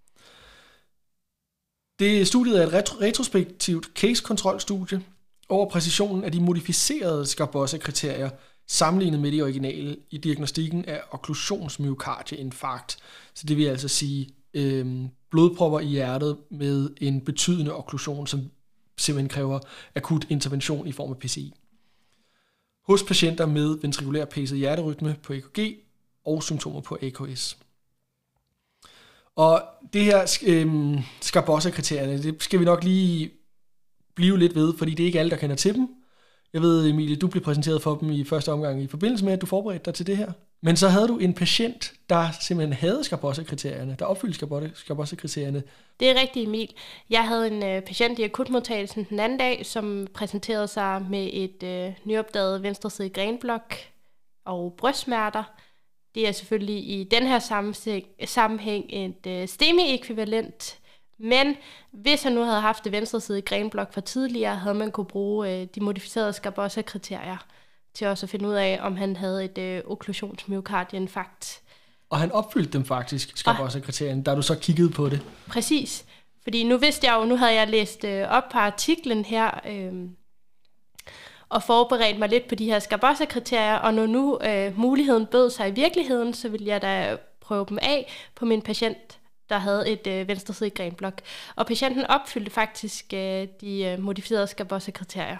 [1.98, 5.02] Det studiet er et retro- retrospektivt case-kontrolstudie
[5.48, 8.30] over præcisionen af de modificerede Scarbossa-kriterier
[8.66, 12.96] sammenlignet med de originale i diagnostikken af okklusionsmyokardieinfarkt.
[13.34, 18.50] Så det vil altså sige øh, blodpropper i hjertet med en betydende okklusion, som
[18.98, 19.58] simpelthen kræver
[19.94, 21.54] akut intervention i form af PCI.
[22.86, 25.81] Hos patienter med ventrikulær pacet hjerterytme på EKG
[26.24, 27.56] og symptomer på AKS.
[29.36, 33.30] Og det her øh, Scarbossa-kriterierne, det skal vi nok lige
[34.14, 35.88] blive lidt ved, fordi det er ikke alle, der kender til dem.
[36.52, 39.40] Jeg ved, Emilie, du blev præsenteret for dem i første omgang i forbindelse med, at
[39.40, 40.32] du forberedte dig til det her.
[40.62, 45.62] Men så havde du en patient, der simpelthen havde Scarbossa-kriterierne, der opfyldte Scarbossa-kriterierne.
[46.00, 46.74] Det er rigtigt, Emil.
[47.10, 51.62] Jeg havde en øh, patient i akutmodtagelsen den anden dag, som præsenterede sig med et
[51.62, 53.74] øh, nyopdaget venstreside grenblok
[54.44, 55.44] og brystsmerter.
[56.14, 57.38] Det er selvfølgelig i den her
[58.26, 60.78] sammenhæng et øh, STEMI-ekvivalent
[61.22, 61.56] men
[61.92, 65.50] hvis han nu havde haft det venstre side grenblok fra tidligere, havde man kunne bruge
[65.50, 67.46] øh, de modificerede Scarbossa-kriterier
[67.94, 71.60] til også at finde ud af, om han havde et øh, okklusionsmyokardieinfarkt.
[72.10, 75.20] Og han opfyldte dem faktisk, Scarbossa-kriterierne, da du så kiggede på det.
[75.48, 76.04] Præcis.
[76.42, 79.92] Fordi nu vidste jeg jo, nu havde jeg læst øh, op på artiklen her, øh,
[81.52, 85.68] og forberedt mig lidt på de her Scarbossa-kriterier, og når nu øh, muligheden bød sig
[85.68, 89.18] i virkeligheden, så ville jeg da prøve dem af på min patient
[89.52, 91.20] der havde et øh, venstresidigt grenblok.
[91.56, 95.36] Og patienten opfyldte faktisk øh, de øh, modificerede Scarbossa-kriterier.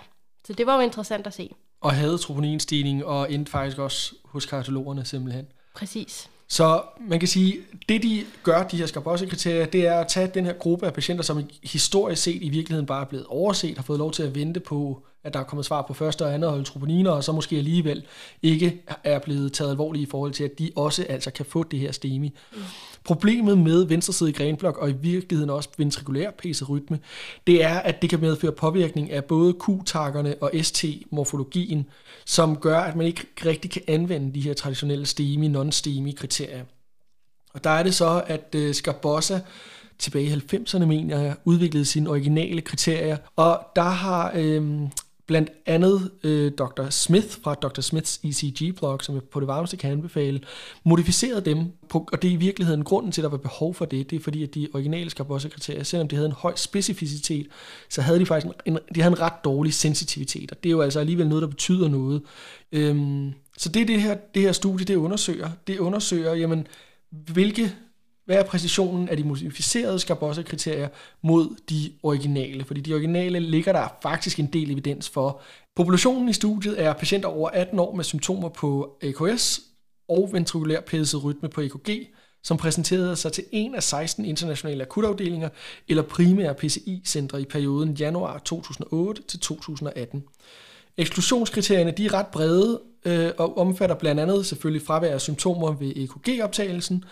[0.46, 1.51] Så det var jo interessant at se.
[1.81, 5.46] Og havde troponinstigning og endte faktisk også hos kardiologerne simpelthen.
[5.75, 6.31] Præcis.
[6.48, 10.44] Så man kan sige, det de gør, de her Scarbossa-kriterier, det er at tage den
[10.44, 13.98] her gruppe af patienter, som historisk set i virkeligheden bare er blevet overset, har fået
[13.98, 16.64] lov til at vente på, at der er kommet svar på første og andet hold
[16.64, 18.04] troponiner, og så måske alligevel
[18.42, 21.78] ikke er blevet taget alvorligt i forhold til, at de også altså kan få det
[21.78, 22.35] her STEMI.
[22.52, 22.58] Mm.
[23.04, 26.30] Problemet med venstresidig grenblok, og i virkeligheden også ventrikulær
[26.68, 26.98] rytme,
[27.46, 31.87] det er, at det kan medføre påvirkning af både Q-takkerne og ST-morfologien,
[32.26, 36.64] som gør, at man ikke rigtig kan anvende de her traditionelle STEMI, non-STEMI-kriterier.
[37.54, 39.40] Og der er det så, at Scarbossa
[39.98, 44.88] tilbage i 90'erne, mener jeg, udviklede sine originale kriterier, og der har øhm,
[45.26, 46.90] Blandt andet øh, Dr.
[46.90, 47.80] Smith fra Dr.
[47.80, 50.40] Smiths ECG-blog, som jeg på det varmeste kan anbefale,
[50.85, 53.85] modificerede dem, på, og det er i virkeligheden grunden til, at der var behov for
[53.85, 54.11] det.
[54.11, 57.46] Det er fordi, at de originale Scarbossa-kriterier, selvom de havde en høj specificitet,
[57.88, 60.72] så havde de faktisk en, en, de havde en ret dårlig sensitivitet, og det er
[60.72, 62.22] jo altså alligevel noget, der betyder noget.
[62.72, 65.50] Øhm, så det det her, det her studie, det undersøger.
[65.66, 66.66] Det undersøger, jamen,
[67.11, 67.74] hvilke
[68.24, 70.88] hvad er præcisionen af de modificerede Scarbossa-kriterier
[71.22, 72.64] mod de originale?
[72.64, 75.40] Fordi de originale ligger der faktisk en del evidens for.
[75.76, 79.61] Populationen i studiet er patienter over 18 år med symptomer på AKS
[80.08, 81.90] og ventrikulær pæset rytme på EKG,
[82.42, 85.48] som præsenterede sig til en af 16 internationale akutafdelinger
[85.88, 90.24] eller primære PCI-centre i perioden januar 2008 til 2018.
[90.96, 95.92] Eksklusionskriterierne de er ret brede øh, og omfatter blandt andet selvfølgelig fravær af symptomer ved
[95.96, 97.04] EKG-optagelsen,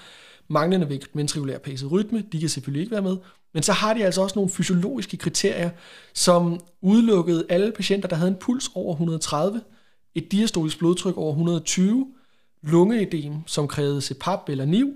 [0.50, 3.16] manglende ventrikulær pacet rytme, de kan selvfølgelig ikke være med,
[3.54, 5.70] men så har de altså også nogle fysiologiske kriterier,
[6.14, 9.60] som udelukkede alle patienter, der havde en puls over 130,
[10.14, 12.06] et diastolisk blodtryk over 120,
[12.62, 14.94] lungeedem, som krævede CPAP eller NIV,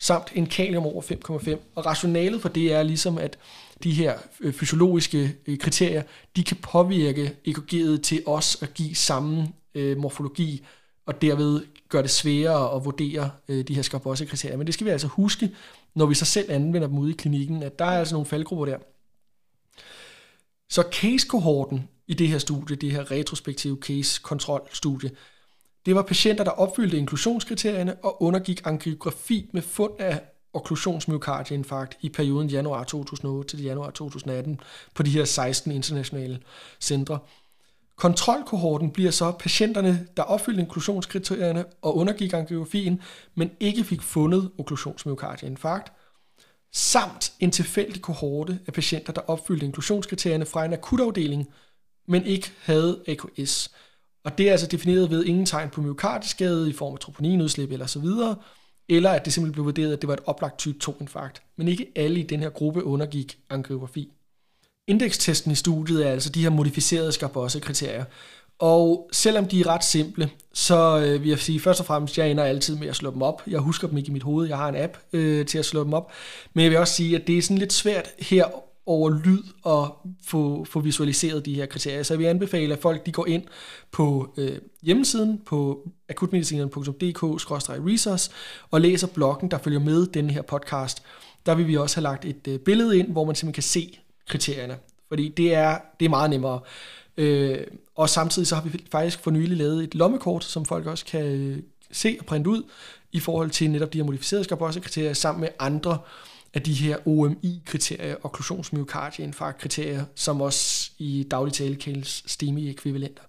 [0.00, 1.56] samt en kalium over 5,5.
[1.74, 3.38] Og rationalet for det er ligesom, at
[3.82, 6.02] de her øh, fysiologiske øh, kriterier,
[6.36, 10.66] de kan påvirke EKG'et til os at give samme øh, morfologi,
[11.06, 14.56] og derved gør det sværere at vurdere øh, de her Scarbossa-kriterier.
[14.56, 15.50] Men det skal vi altså huske,
[15.94, 18.66] når vi så selv anvender dem ude i klinikken, at der er altså nogle faldgrupper
[18.66, 18.78] der.
[20.70, 25.10] Så case-kohorten i det her studie, det her retrospektive case-kontrolstudie,
[25.86, 30.20] det var patienter, der opfyldte inklusionskriterierne og undergik angiografi med fund af
[30.52, 34.60] okklusionsmyokardieinfarkt i perioden januar 2008 til januar 2018
[34.94, 36.40] på de her 16 internationale
[36.80, 37.18] centre.
[37.98, 43.00] Kontrolkohorten bliver så patienterne, der opfyldte inklusionskriterierne og undergik angiografien,
[43.34, 45.92] men ikke fik fundet okklusionsmyokardieinfarkt,
[46.72, 51.46] samt en tilfældig kohorte af patienter, der opfyldte inklusionskriterierne fra en akutafdeling,
[52.08, 53.70] men ikke havde AKS.
[54.24, 57.86] Og det er altså defineret ved ingen tegn på myokardiskade i form af troponinudslip eller
[57.86, 58.36] så videre,
[58.88, 61.42] eller at det simpelthen blev vurderet, at det var et oplagt type 2-infarkt.
[61.56, 64.12] Men ikke alle i den her gruppe undergik angiografi.
[64.88, 68.04] Indekstesten i studiet er altså de her modificerede Skarbosse-kriterier.
[68.58, 72.30] Og selvom de er ret simple, så øh, vil jeg sige først og fremmest, jeg
[72.30, 73.42] ender altid med at slå dem op.
[73.46, 75.84] Jeg husker dem ikke i mit hoved, jeg har en app øh, til at slå
[75.84, 76.12] dem op.
[76.54, 78.44] Men jeg vil også sige, at det er sådan lidt svært her
[78.86, 79.84] over lyd at
[80.26, 82.02] få, få visualiseret de her kriterier.
[82.02, 83.42] Så jeg vil anbefale, at folk de går ind
[83.92, 88.30] på øh, hjemmesiden på akutmedicineren.dk-resource
[88.70, 91.02] og læser bloggen, der følger med den her podcast.
[91.46, 93.98] Der vil vi også have lagt et øh, billede ind, hvor man simpelthen kan se
[94.28, 94.78] kriterierne.
[95.08, 96.60] Fordi det er, det er meget nemmere.
[97.16, 101.04] Øh, og samtidig så har vi faktisk for nylig lavet et lommekort, som folk også
[101.04, 101.62] kan øh,
[101.92, 102.62] se og printe ud,
[103.12, 105.98] i forhold til netop de her modificerede Scarbosse-kriterier, sammen med andre
[106.54, 113.22] af de her OMI-kriterier, okklusionsmyokardieinfarkt-kriterier, som også i daglig tale kaldes STEMI-ekvivalenter.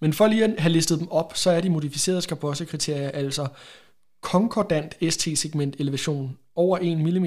[0.00, 3.46] Men for lige at have listet dem op, så er de modificerede Scarbosse-kriterier altså
[4.20, 7.26] konkordant ST-segment elevation over 1 mm,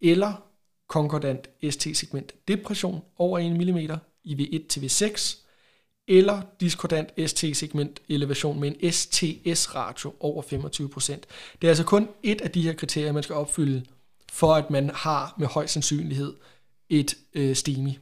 [0.00, 0.32] eller
[0.88, 3.78] konkordant ST-segment depression over 1 mm
[4.24, 5.36] i V1 til V6,
[6.08, 11.12] eller diskordant ST-segment elevation med en STS-ratio over 25%.
[11.62, 13.84] Det er altså kun et af de her kriterier, man skal opfylde,
[14.32, 16.34] for at man har med høj sandsynlighed
[16.88, 17.98] et øh, STEMI.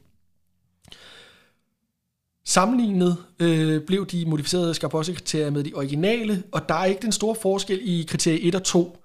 [2.45, 7.35] Sammenlignet øh, blev de modificerede Scarbosse-kriterier med de originale, og der er ikke den store
[7.35, 8.97] forskel i kriterie 1 og 2,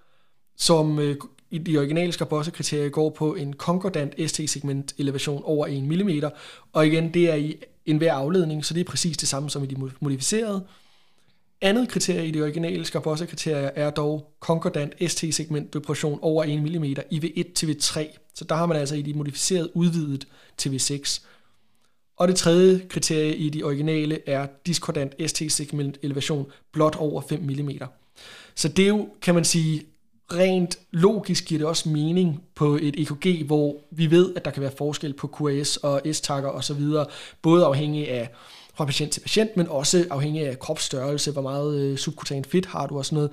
[0.57, 1.17] som øh,
[1.51, 6.31] i de originale skarbossekriterier går på en konkordant ST-segment elevation over 1 mm,
[6.73, 7.57] og igen, det er i
[7.87, 10.65] enhver afledning, så det er præcis det samme som i de modificerede.
[11.61, 17.19] Andet kriterie i de originale skarbossekriterier er dog konkordant ST-segment depression over 1 mm i
[17.19, 21.21] V1 til V3, så der har man altså i de modificerede udvidet til V6.
[22.17, 27.71] Og det tredje kriterie i de originale er diskordant ST-segment elevation blot over 5 mm.
[28.55, 29.87] Så det er jo, kan man sige,
[30.33, 34.63] rent logisk giver det også mening på et EKG, hvor vi ved, at der kan
[34.63, 36.83] være forskel på QRS og S-takker osv.,
[37.43, 38.31] både afhængig af
[38.75, 42.87] fra patient til patient, men også afhængig af kropsstørrelse, hvor meget øh, subkutan fedt har
[42.87, 43.31] du og sådan noget.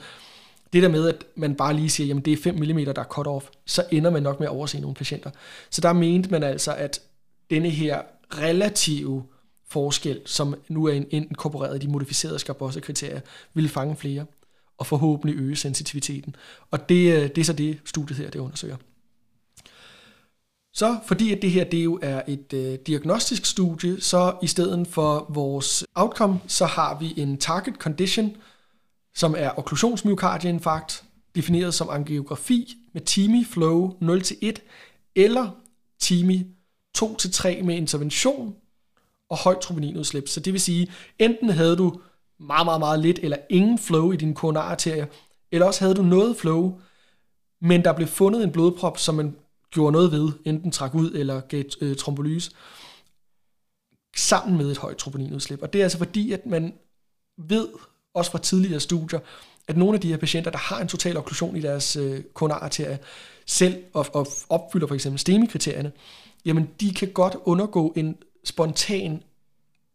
[0.74, 3.04] Det der med, at man bare lige siger, at det er 5 mm, der er
[3.04, 5.30] cut-off, så ender man nok med at overse nogle patienter.
[5.70, 7.02] Så der mente man altså, at
[7.50, 8.02] denne her
[8.38, 9.24] relative
[9.70, 13.20] forskel, som nu er inkorporeret i de modificerede Skarbosse-kriterier,
[13.54, 14.26] ville fange flere
[14.78, 16.36] og forhåbentlig øge sensitiviteten.
[16.72, 18.78] Og det, øh, det er så det, studiet her det undersøger.
[20.74, 24.88] Så fordi at det her det jo er et øh, diagnostisk studie, så i stedet
[24.88, 28.38] for vores outcome, så har vi en target condition,
[29.16, 31.04] som er okklusionsmyokardieinfarkt,
[31.36, 34.52] defineret som angiografi med TIMI flow 0-1
[35.16, 35.50] eller
[36.00, 36.46] TIMI
[36.98, 38.56] 2-3 med intervention
[39.30, 40.28] og højt troponinudslip.
[40.28, 42.00] Så det vil sige, enten havde du
[42.40, 45.06] meget, meget, meget lidt eller ingen flow i din dine koronararterier,
[45.52, 46.80] eller også havde du noget flow,
[47.62, 49.36] men der blev fundet en blodprop, som man
[49.72, 52.52] gjorde noget ved, enten trak ud eller gav øh, trombolyse,
[54.18, 55.62] sammen med et højt troponinudslip.
[55.62, 56.74] Og det er altså fordi, at man
[57.38, 57.68] ved,
[58.14, 59.20] også fra tidligere studier,
[59.68, 62.98] at nogle af de her patienter, der har en total okklusion i deres øh, koronararterier,
[63.46, 65.92] selv og, og opfylder for eksempel STEMI-kriterierne,
[66.46, 69.24] jamen de kan godt undergå en spontan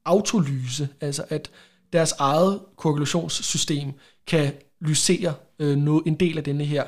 [0.05, 1.51] autolyse, altså at
[1.93, 3.93] deres eget koagulationssystem
[4.27, 6.85] kan lysere øh, noget, en del af denne her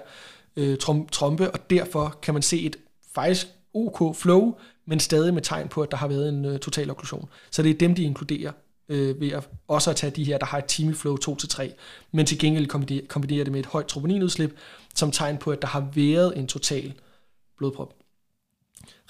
[0.56, 0.78] øh,
[1.12, 2.76] trompe, og derfor kan man se et
[3.14, 4.54] faktisk OK flow,
[4.86, 7.28] men stadig med tegn på, at der har været en øh, total okklusion.
[7.50, 8.52] Så det er dem, de inkluderer
[8.88, 11.72] øh, ved at også at tage de her, der har et time flow 2-3,
[12.12, 14.56] men til gengæld kombinere, kombinere det med et højt troponinudslip,
[14.94, 16.92] som tegn på, at der har været en total
[17.58, 17.94] blodprop.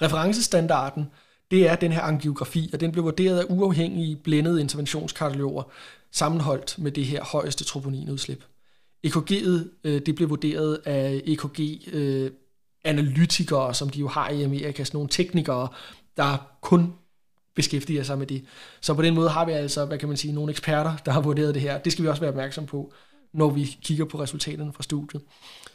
[0.01, 1.11] Referencestandarden,
[1.53, 5.63] det er den her angiografi, og den blev vurderet af uafhængige blændede interventionskardiologer,
[6.11, 8.43] sammenholdt med det her højeste troponinudslip.
[9.07, 14.97] EKG'et, øh, det blev vurderet af EKG-analytikere, øh, som de jo har i Amerika, sådan
[14.97, 15.67] nogle teknikere,
[16.17, 16.93] der kun
[17.55, 18.45] beskæftiger sig med det.
[18.81, 21.21] Så på den måde har vi altså, hvad kan man sige, nogle eksperter, der har
[21.21, 21.77] vurderet det her.
[21.77, 22.93] Det skal vi også være opmærksom på,
[23.33, 25.21] når vi kigger på resultaterne fra studiet.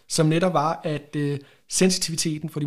[0.08, 1.38] Som netop var, at øh,
[1.70, 2.66] sensitiviteten for de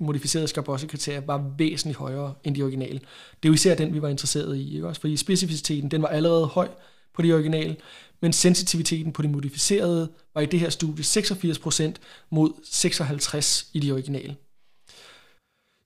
[0.00, 2.98] modificerede Scarbosse-kriterier var væsentligt højere end de originale.
[3.42, 5.00] Det er jo især den, vi var interesseret i, ikke også?
[5.00, 6.68] Fordi specificiteten, den var allerede høj
[7.14, 7.76] på de originale,
[8.22, 11.92] men sensitiviteten på de modificerede var i det her studie 86%
[12.30, 14.36] mod 56% i de originale.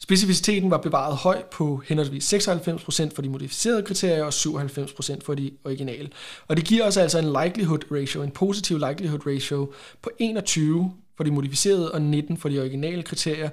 [0.03, 5.51] Specificiteten var bevaret høj på henholdsvis 96% for de modificerede kriterier og 97% for de
[5.65, 6.11] originale.
[6.49, 11.25] Og det giver os altså en likelihood ratio, en positiv likelihood ratio på 21 for
[11.25, 13.51] de modificerede og 19 for de originale kriterier.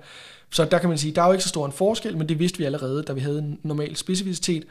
[0.52, 2.40] Så der kan man sige, der er jo ikke så stor en forskel, men det
[2.40, 4.66] vidste vi allerede, da vi havde en normal specificitet.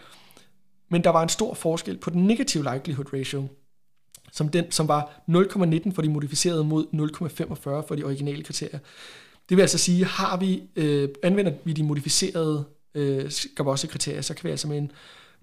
[0.89, 3.49] Men der var en stor forskel på den negative likelihood ratio,
[4.33, 6.87] som, den, som var 0,19 for de modificerede mod
[7.81, 8.79] 0,45 for de originale kriterier.
[9.49, 12.65] Det vil altså sige, har vi, øh, anvender vi de modificerede
[12.95, 14.93] øh, Gabose-kriterier, så kan vi altså med en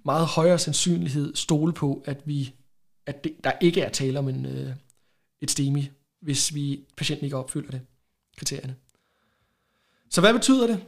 [0.06, 2.54] meget højere sandsynlighed stole på, at vi
[3.08, 4.74] at det, der ikke er tale om en, øh,
[5.42, 5.90] et STEMI,
[6.28, 7.82] hvis vi patienten ikke opfylder det,
[8.38, 8.76] kriterierne.
[10.10, 10.80] Så hvad betyder det?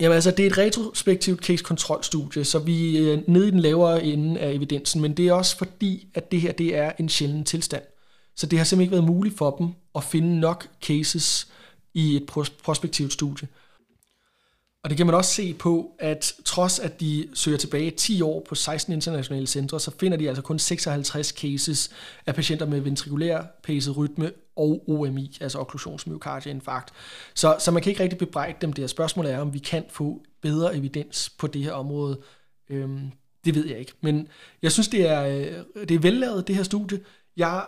[0.00, 4.40] Jamen altså, det er et retrospektivt case-kontrol-studie, så vi er nede i den lavere ende
[4.40, 7.82] af evidensen, men det er også fordi, at det her det er en sjælden tilstand.
[8.34, 11.48] Så det har simpelthen ikke været muligt for dem at finde nok cases
[11.94, 12.26] i et
[12.62, 13.48] prospektivt studie.
[14.84, 18.46] Og det kan man også se på, at trods at de søger tilbage 10 år
[18.48, 21.90] på 16 internationale centre, så finder de altså kun 56 cases
[22.26, 26.92] af patienter med ventrikulær pacet rytme og OMI, altså okklusionsmyokardieinfarkt.
[27.34, 28.72] Så, så man kan ikke rigtig bebrejde dem.
[28.72, 32.20] Det her spørgsmål er, om vi kan få bedre evidens på det her område.
[32.70, 33.10] Øhm,
[33.44, 33.92] det ved jeg ikke.
[34.00, 34.28] Men
[34.62, 37.00] jeg synes, det er, øh, det er vellavet, det her studie.
[37.36, 37.66] Jeg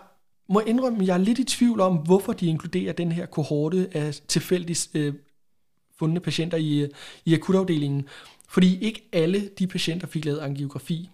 [0.49, 3.89] må indrømme, at jeg er lidt i tvivl om, hvorfor de inkluderer den her kohorte
[3.93, 5.15] af tilfældigt øh,
[5.99, 6.89] fundne patienter i,
[7.25, 8.09] i akutafdelingen.
[8.49, 11.11] Fordi ikke alle de patienter fik lavet angiografi.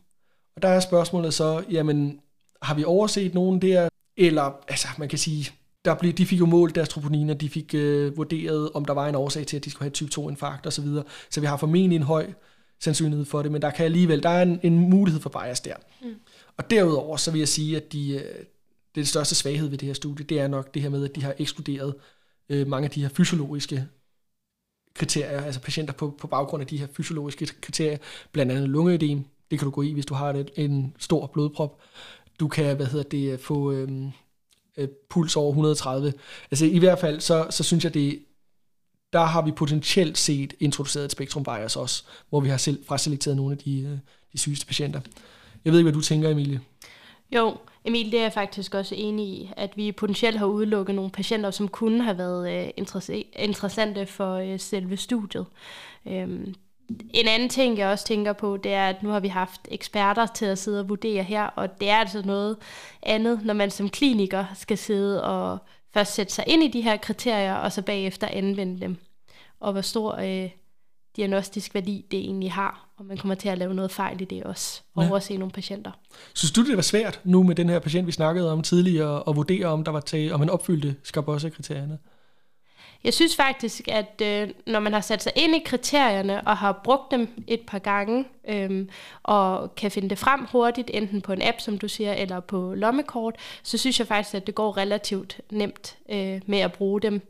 [0.57, 2.21] Og der er spørgsmålet så, jamen,
[2.63, 3.89] har vi overset nogen der?
[4.17, 5.51] Eller, altså, man kan sige,
[5.85, 9.09] der blev, de fik jo målt deres troponiner, de fik øh, vurderet, om der var
[9.09, 10.85] en årsag til, at de skulle have type 2-infarkt osv.
[10.85, 12.33] Så, så vi har formentlig en høj
[12.81, 15.75] sandsynlighed for det, men der kan alligevel, der er en, en mulighed for bias der.
[16.03, 16.15] Mm.
[16.57, 18.45] Og derudover, så vil jeg sige, at de, øh,
[18.95, 21.23] det største svaghed ved det her studie, det er nok det her med, at de
[21.23, 21.95] har ekskluderet
[22.49, 23.87] øh, mange af de her fysiologiske
[24.95, 27.99] kriterier, altså patienter på, på baggrund af de her fysiologiske kriterier,
[28.33, 31.81] blandt andet lungeødem, det kan du gå i, hvis du har et, en stor blodprop.
[32.41, 34.11] Du kan, hvad hedder det, få øhm,
[34.77, 36.13] øh, puls over 130.
[36.51, 38.19] Altså i hvert fald, så, så synes jeg, det
[39.13, 43.37] der har vi potentielt set introduceret et spektrum bias også, hvor vi har selv fraselekteret
[43.37, 43.99] nogle af de, øh,
[44.33, 45.01] de sygeste patienter.
[45.65, 46.61] Jeg ved ikke, hvad du tænker, Emilie.
[47.35, 51.11] Jo, Emil, det er jeg faktisk også enig i, at vi potentielt har udelukket nogle
[51.11, 52.71] patienter, som kunne have været øh,
[53.37, 55.47] interessante for øh, selve studiet.
[56.07, 56.55] Øhm,
[57.15, 60.27] en anden ting, jeg også tænker på, det er, at nu har vi haft eksperter
[60.27, 62.57] til at sidde og vurdere her, og det er altså noget
[63.03, 65.59] andet, når man som kliniker skal sidde og
[65.95, 68.97] først sætte sig ind i de her kriterier, og så bagefter anvende dem.
[69.61, 70.51] Og hvor stor øh,
[71.17, 74.45] diagnostisk værdi det egentlig har, og man kommer til at lave noget fejl i det
[74.45, 75.11] også, og ja.
[75.11, 75.91] overse nogle patienter.
[76.35, 79.37] Synes du, det var svært nu med den her patient, vi snakkede om tidligere, at
[79.37, 81.99] vurdere, om der var tag, om man opfyldte Scarbossa-kriterierne?
[83.05, 86.81] Jeg synes faktisk, at øh, når man har sat sig ind i kriterierne og har
[86.85, 88.87] brugt dem et par gange, øh,
[89.23, 92.75] og kan finde det frem hurtigt, enten på en app, som du siger, eller på
[92.75, 97.21] lommekort, så synes jeg faktisk, at det går relativt nemt øh, med at bruge dem.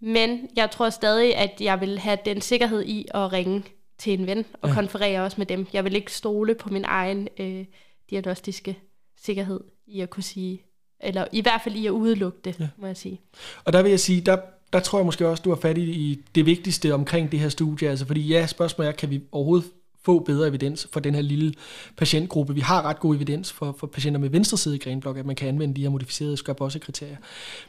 [0.00, 3.64] Men jeg tror stadig, at jeg vil have den sikkerhed i at ringe
[3.98, 4.74] til en ven og ja.
[4.74, 5.66] konferere også med dem.
[5.72, 7.64] Jeg vil ikke stole på min egen øh,
[8.10, 8.78] diagnostiske
[9.24, 10.62] sikkerhed i at kunne sige,
[11.00, 12.68] eller i hvert fald i at udelukke det, ja.
[12.76, 13.20] må jeg sige.
[13.64, 14.38] Og der vil jeg sige, der,
[14.72, 17.88] der tror jeg måske også, du har fat i det vigtigste omkring det her studie,
[17.88, 19.70] altså fordi ja, spørgsmålet er, kan vi overhovedet
[20.04, 21.54] få bedre evidens for den her lille
[21.96, 22.54] patientgruppe.
[22.54, 25.36] Vi har ret god evidens for, for patienter med venstre side i grenblok, at man
[25.36, 27.16] kan anvende de her modificerede Scarbossa-kriterier.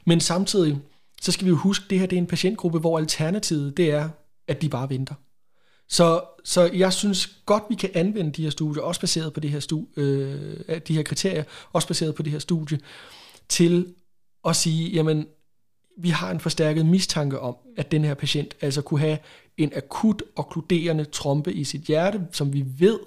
[0.06, 0.78] Men samtidig,
[1.22, 3.92] så skal vi jo huske, at det her det er en patientgruppe, hvor alternativet det
[3.92, 4.10] er,
[4.48, 5.16] at de bare venter.
[5.90, 9.52] Så, så jeg synes godt, vi kan anvende de her studier, også baseret på det
[9.52, 11.44] her stu, øh, de her kriterier,
[11.74, 12.80] også baseret på det her studie,
[13.50, 13.94] til
[14.46, 15.28] at sige, jamen,
[15.98, 19.18] vi har en forstærket mistanke om, at den her patient altså kunne have
[19.58, 23.00] en akut okkluderende trompe i sit hjerte, som vi ved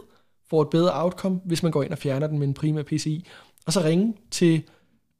[0.50, 3.26] får et bedre outcome, hvis man går ind og fjerner den med en primær PCI,
[3.66, 4.62] og så ringe til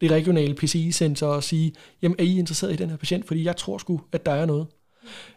[0.00, 1.72] det regionale PCI-center og sige,
[2.02, 4.46] jamen er I interesseret i den her patient, fordi jeg tror sgu, at der er
[4.46, 4.66] noget.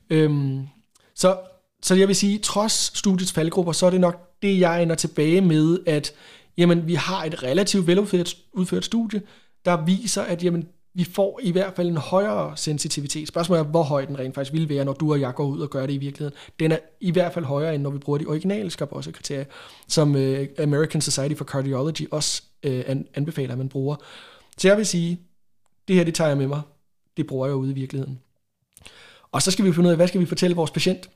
[0.09, 0.67] Øhm,
[1.15, 1.37] så,
[1.83, 5.41] så jeg vil sige, trods studiets faldgrupper, så er det nok det, jeg ender tilbage
[5.41, 6.13] med, at
[6.57, 9.21] jamen, vi har et relativt veludført udført studie,
[9.65, 13.27] der viser, at jamen, vi får i hvert fald en højere sensitivitet.
[13.27, 15.59] Spørgsmålet er, hvor høj den rent faktisk vil være, når du og jeg går ud
[15.59, 16.37] og gør det i virkeligheden.
[16.59, 19.45] Den er i hvert fald højere, end når vi bruger de originale Scarbossa-kriterier,
[19.87, 22.83] som øh, American Society for Cardiology også øh,
[23.13, 23.95] anbefaler, at man bruger.
[24.57, 25.19] Så jeg vil sige,
[25.87, 26.61] det her det tager jeg med mig.
[27.17, 28.19] Det bruger jeg ude i virkeligheden.
[29.31, 31.09] Og så skal vi finde ud af, hvad skal vi fortælle vores patient?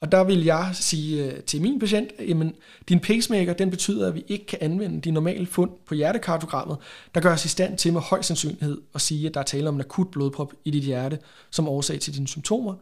[0.00, 2.54] Og der vil jeg sige øh, til min patient, jamen
[2.88, 6.76] din pacemaker, den betyder, at vi ikke kan anvende de normale fund på hjertekartogrammet,
[7.14, 9.68] der gør os i stand til med høj sandsynlighed at sige, at der er tale
[9.68, 11.18] om en akut blodprop i dit hjerte
[11.50, 12.74] som årsag til dine symptomer.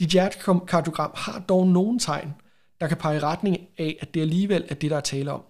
[0.00, 2.34] Dit hjertekartogram har dog nogle tegn,
[2.80, 5.42] der kan pege i retning af, at det alligevel er det, der er tale om.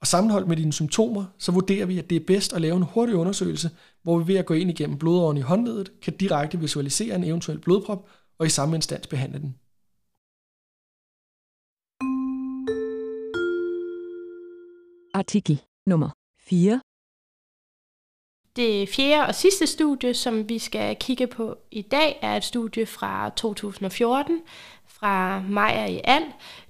[0.00, 2.82] Og sammenholdt med dine symptomer, så vurderer vi, at det er bedst at lave en
[2.82, 3.70] hurtig undersøgelse,
[4.02, 7.58] hvor vi ved at gå ind igennem blodåren i håndledet, kan direkte visualisere en eventuel
[7.58, 9.54] blodprop og i samme instans behandle den.
[15.14, 16.80] Artikel nummer 4.
[18.56, 22.86] Det fjerde og sidste studie, som vi skal kigge på i dag, er et studie
[22.86, 24.42] fra 2014
[24.86, 26.22] fra Meyer i Al.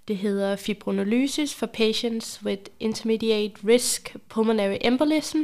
[0.08, 5.42] Det hedder Fibrinolysis for Patients with Intermediate Risk Pulmonary Embolism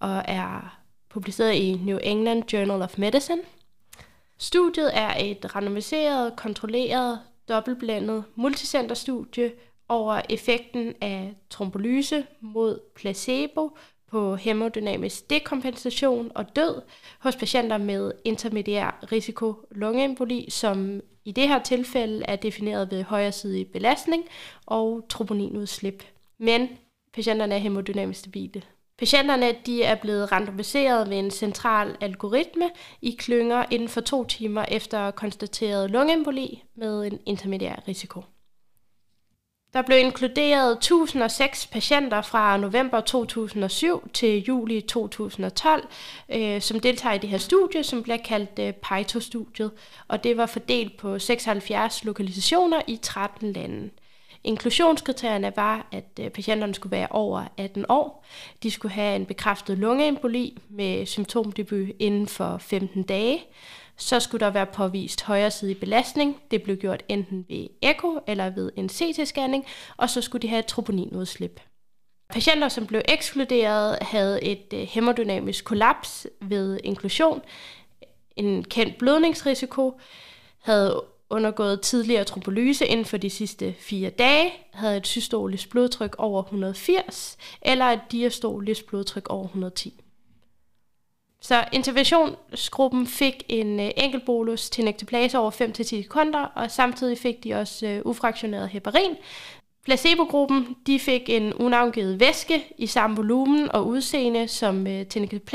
[0.00, 0.78] og er
[1.08, 3.40] publiceret i New England Journal of Medicine.
[4.38, 9.52] Studiet er et randomiseret, kontrolleret, dobbeltblandet multicenterstudie
[9.88, 13.76] over effekten af trombolyse mod placebo
[14.10, 16.82] på hemodynamisk dekompensation og død
[17.18, 23.66] hos patienter med intermediær risiko lungeemboli, som i det her tilfælde er defineret ved højresidig
[23.66, 24.24] belastning
[24.66, 26.04] og troponinudslip.
[26.38, 26.68] Men
[27.14, 28.62] patienterne er hemodynamisk stabile.
[28.98, 32.70] Patienterne de er blevet randomiseret ved en central algoritme
[33.02, 38.22] i klynger inden for to timer efter konstateret lungeemboli med en intermediær risiko.
[39.72, 45.88] Der blev inkluderet 1006 patienter fra november 2007 til juli 2012,
[46.28, 49.70] øh, som deltager i det her studie, som bliver kaldt øh, PITO-studiet,
[50.08, 53.90] og det var fordelt på 76 lokalisationer i 13 lande.
[54.44, 58.24] Inklusionskriterierne var, at øh, patienterne skulle være over 18 år.
[58.62, 63.44] De skulle have en bekræftet lungeemboli med symptomdebut inden for 15 dage.
[63.96, 66.40] Så skulle der være påvist højresidig belastning.
[66.50, 69.66] Det blev gjort enten ved eko eller ved en CT-scanning,
[69.96, 71.60] og så skulle de have et troponinudslip.
[72.30, 77.42] Patienter, som blev ekskluderet, havde et øh, hemodynamisk kollaps ved inklusion,
[78.36, 80.00] en kendt blødningsrisiko,
[80.62, 86.42] havde undergået tidligere trombolyse inden for de sidste fire dage, havde et systolisk blodtryk over
[86.42, 90.00] 180, eller et diastolisk blodtryk over 110.
[91.46, 97.54] Så interventionsgruppen fik en øh, enkeltbolus til nektoplase over 5-10 sekunder, og samtidig fik de
[97.54, 99.16] også øh, ufraktioneret heparin.
[99.84, 105.50] Placebogruppen de fik en unavngivet væske i samme volumen og udseende som øh, til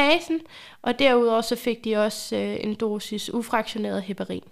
[0.81, 4.43] og derudover så fik de også øh, en dosis ufraktioneret heparin.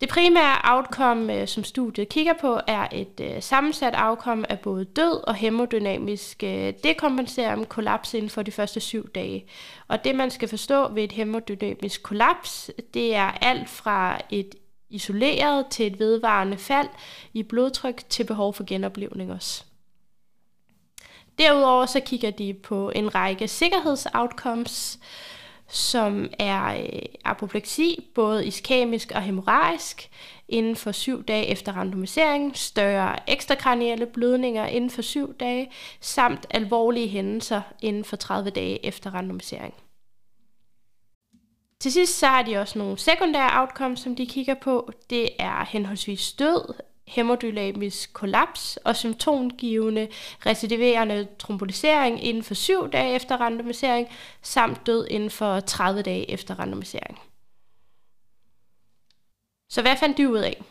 [0.00, 4.84] Det primære outcome, øh, som studiet kigger på, er et øh, sammensat outcome af både
[4.84, 9.46] død og hemodynamisk øh, dekompensering kollaps inden for de første syv dage.
[9.88, 14.54] Og det, man skal forstå ved et hemodynamisk kollaps, det er alt fra et
[14.90, 16.88] isoleret til et vedvarende fald
[17.32, 19.64] i blodtryk til behov for genoplevning også.
[21.38, 24.98] Derudover så kigger de på en række sikkerhedsoutcomes,
[25.68, 30.10] som er øh, apopleksi, både iskemisk og hemorragisk,
[30.48, 37.08] inden for syv dage efter randomisering, større ekstrakranielle blødninger inden for syv dage, samt alvorlige
[37.08, 39.74] hændelser inden for 30 dage efter randomisering.
[41.80, 44.90] Til sidst så er de også nogle sekundære outcomes, som de kigger på.
[45.10, 46.74] Det er henholdsvis død,
[47.06, 50.08] hemodynamisk kollaps og symptomgivende
[50.46, 54.08] recidiverende trombolisering inden for 7 dage efter randomisering,
[54.42, 57.18] samt død inden for 30 dage efter randomisering.
[59.68, 60.62] Så hvad fandt de ud af?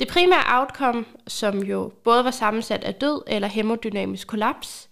[0.00, 4.89] Det primære outcome, som jo både var sammensat af død eller hemodynamisk kollaps,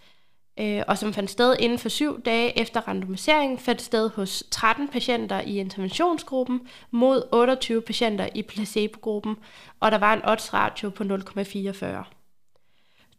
[0.60, 4.88] øh, og som fandt sted inden for syv dage efter randomiseringen, fandt sted hos 13
[4.88, 9.36] patienter i interventionsgruppen mod 28 patienter i placebogruppen,
[9.80, 12.14] og der var en odds ratio på 0,44.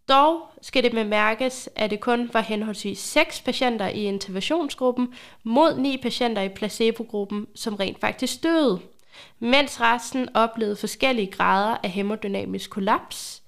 [0.09, 5.13] Dog skal det bemærkes, at det kun var henholdsvis 6 patienter i interventionsgruppen
[5.43, 8.79] mod 9 patienter i placebogruppen, som rent faktisk døde,
[9.39, 13.43] mens resten oplevede forskellige grader af hemodynamisk kollaps,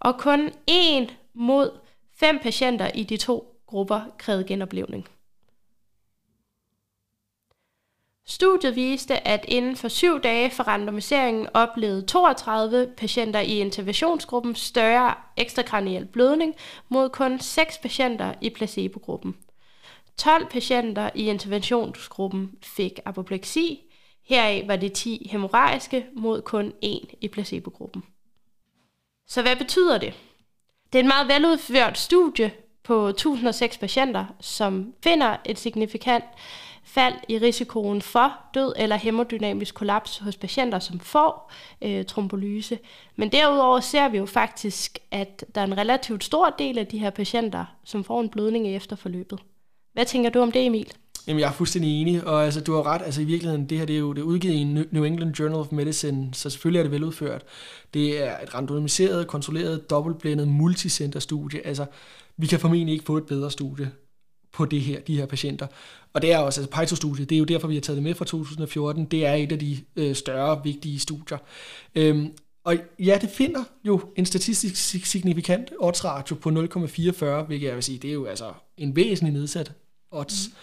[0.00, 1.70] og kun én mod
[2.18, 5.08] Fem patienter i de to grupper krævede genoplevning.
[8.28, 15.14] Studiet viste, at inden for syv dage for randomiseringen oplevede 32 patienter i interventionsgruppen større
[15.36, 16.54] ekstrakraniel blødning
[16.88, 19.36] mod kun 6 patienter i placebogruppen.
[20.16, 23.82] 12 patienter i interventionsgruppen fik apopleksi,
[24.24, 28.02] heraf var det 10 hemorragiske mod kun 1 i placebogruppen.
[29.26, 30.14] Så hvad betyder det?
[30.92, 32.50] Det er et meget veludført studie
[32.82, 36.24] på 1006 patienter, som finder et signifikant
[36.84, 42.78] fald i risikoen for død eller hemodynamisk kollaps hos patienter, som får øh, trombolyse.
[43.16, 46.98] Men derudover ser vi jo faktisk, at der er en relativt stor del af de
[46.98, 49.38] her patienter, som får en blødning i efterforløbet.
[49.92, 50.92] Hvad tænker du om det, Emil?
[51.26, 53.02] Jamen, jeg er fuldstændig enig, og altså, du har ret.
[53.02, 55.58] Altså, i virkeligheden, det her det er jo det er udgivet i New England Journal
[55.58, 57.42] of Medicine, så selvfølgelig er det veludført.
[57.94, 61.66] Det er et randomiseret, kontrolleret, dobbeltblændet, multicenter-studie.
[61.66, 61.86] Altså,
[62.36, 63.90] vi kan formentlig ikke få et bedre studie
[64.52, 65.66] på det her, de her patienter.
[66.12, 68.14] Og det er også, altså PITO-studiet, det er jo derfor, vi har taget det med
[68.14, 69.04] fra 2014.
[69.04, 71.38] Det er et af de øh, større, vigtige studier.
[71.94, 72.32] Øhm,
[72.64, 77.82] og ja, det finder jo en statistisk signifikant odds ratio på 0,44, hvilket jeg vil
[77.82, 79.72] sige, det er jo altså en væsentlig nedsat
[80.10, 80.48] odds.
[80.48, 80.54] Mm.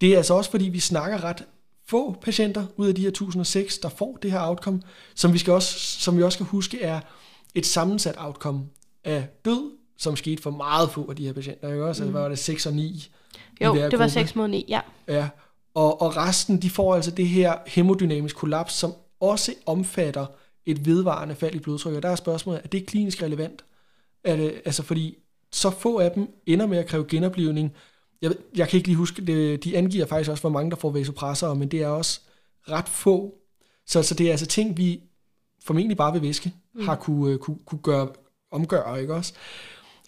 [0.00, 1.44] Det er altså også, fordi vi snakker ret
[1.86, 4.82] få patienter ud af de her 1006, der får det her outcome,
[5.14, 7.00] som vi, skal også, som vi også skal huske er
[7.54, 8.66] et sammensat outcome
[9.04, 11.72] af død, som skete for meget få af de her patienter.
[11.72, 12.02] Ikke også?
[12.02, 12.08] Mm.
[12.08, 13.10] Altså, var det 6 og 9?
[13.60, 14.80] Jo, det var 6 mod 9, ja.
[15.08, 15.28] Ja,
[15.74, 20.26] og, og resten, de får altså det her hemodynamisk kollaps, som også omfatter
[20.66, 21.94] et vedvarende fald i blodtryk.
[21.94, 23.64] Og der er spørgsmålet, er det klinisk relevant?
[24.24, 25.18] Er det, altså fordi
[25.52, 27.72] så få af dem ender med at kræve genoplevning.
[28.22, 30.90] Jeg, jeg kan ikke lige huske, det, de angiver faktisk også, hvor mange der får
[30.90, 32.20] vasopressor, men det er også
[32.68, 33.34] ret få.
[33.86, 35.00] Så, så det er altså ting, vi
[35.64, 36.84] formentlig bare ved væske mm.
[36.84, 38.08] har kunne, kunne, kunne gøre,
[38.50, 39.32] omgøre, ikke også?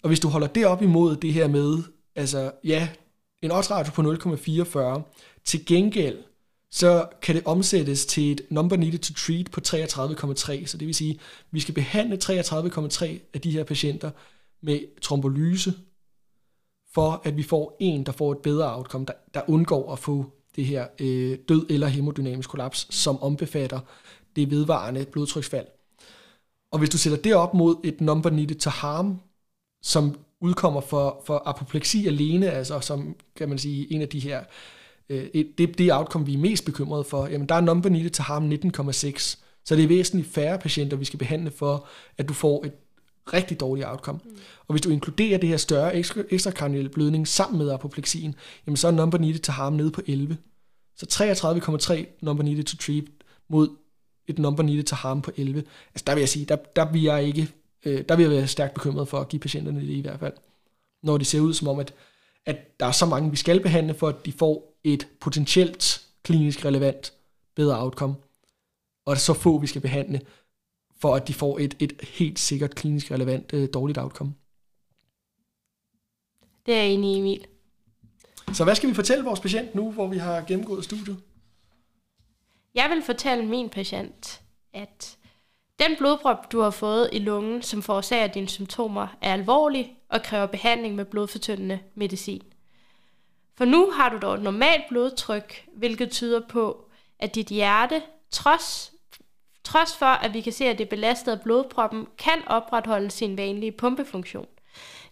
[0.03, 1.83] Og hvis du holder det op imod det her med,
[2.15, 2.89] altså ja,
[3.41, 5.01] en oddsratio på 0,44,
[5.45, 6.17] til gengæld,
[6.71, 10.65] så kan det omsættes til et number needed to treat på 33,3.
[10.65, 11.19] Så det vil sige, at
[11.51, 14.11] vi skal behandle 33,3 af de her patienter
[14.61, 15.73] med trombolyse,
[16.93, 20.25] for at vi får en, der får et bedre outcome, der, der undgår at få
[20.55, 23.79] det her øh, død eller hemodynamisk kollaps, som ombefatter
[24.35, 25.67] det vedvarende blodtryksfald.
[26.71, 29.19] Og hvis du sætter det op mod et number needed to harm,
[29.81, 34.43] som udkommer for, for apopleksi alene, altså som kan man sige en af de her,
[35.09, 38.23] øh, det, det outcome, vi er mest bekymrede for, jamen der er number needed to
[38.23, 39.37] harm 19,6.
[39.65, 41.87] Så det er væsentligt færre patienter, vi skal behandle for,
[42.17, 42.73] at du får et
[43.33, 44.19] rigtig dårligt outcome.
[44.23, 44.37] Mm.
[44.67, 45.95] Og hvis du inkluderer det her større
[46.31, 48.35] ekstrakranielle blødning sammen med apopleksien,
[48.67, 50.37] jamen så er number needed to harm nede på 11.
[50.95, 51.05] Så
[51.89, 53.03] 33,3 number needed to treat
[53.49, 53.69] mod
[54.27, 55.63] et number needed to harm på 11.
[55.93, 57.47] Altså der vil jeg sige, der, der vil jeg ikke,
[57.85, 60.33] øh, der vil jeg være stærkt bekymret for at give patienterne det i hvert fald.
[61.03, 61.93] Når det ser ud som om, at,
[62.45, 66.65] at der er så mange, vi skal behandle, for at de får et potentielt klinisk
[66.65, 67.13] relevant
[67.55, 68.15] bedre outcome.
[69.05, 70.21] Og så få, vi skal behandle,
[71.03, 74.33] for at de får et, et helt sikkert klinisk relevant øh, dårligt outcome.
[76.65, 77.47] Det er jeg enig i, Emil.
[78.53, 81.17] Så hvad skal vi fortælle vores patient nu, hvor vi har gennemgået studiet?
[82.75, 84.41] Jeg vil fortælle min patient,
[84.73, 85.17] at
[85.79, 90.45] den blodprop, du har fået i lungen, som forårsager dine symptomer, er alvorlig og kræver
[90.45, 92.43] behandling med blodfortyndende medicin.
[93.55, 96.89] For nu har du dog et normalt blodtryk, hvilket tyder på,
[97.19, 98.01] at dit hjerte,
[98.31, 98.92] trods,
[99.63, 104.45] trods for at vi kan se, at det belastede blodproppen, kan opretholde sin vanlige pumpefunktion.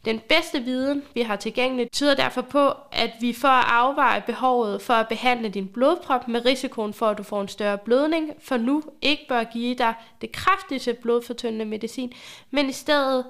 [0.06, 4.82] Den bedste viden, vi har tilgængelig, tyder derfor på, at vi for at afveje behovet
[4.82, 8.58] for at behandle din blodprop med risikoen for, at du får en større blødning, for
[8.58, 12.14] nu ikke bør give dig det kraftigste blodfortyndende medicin,
[12.52, 13.26] men i stedet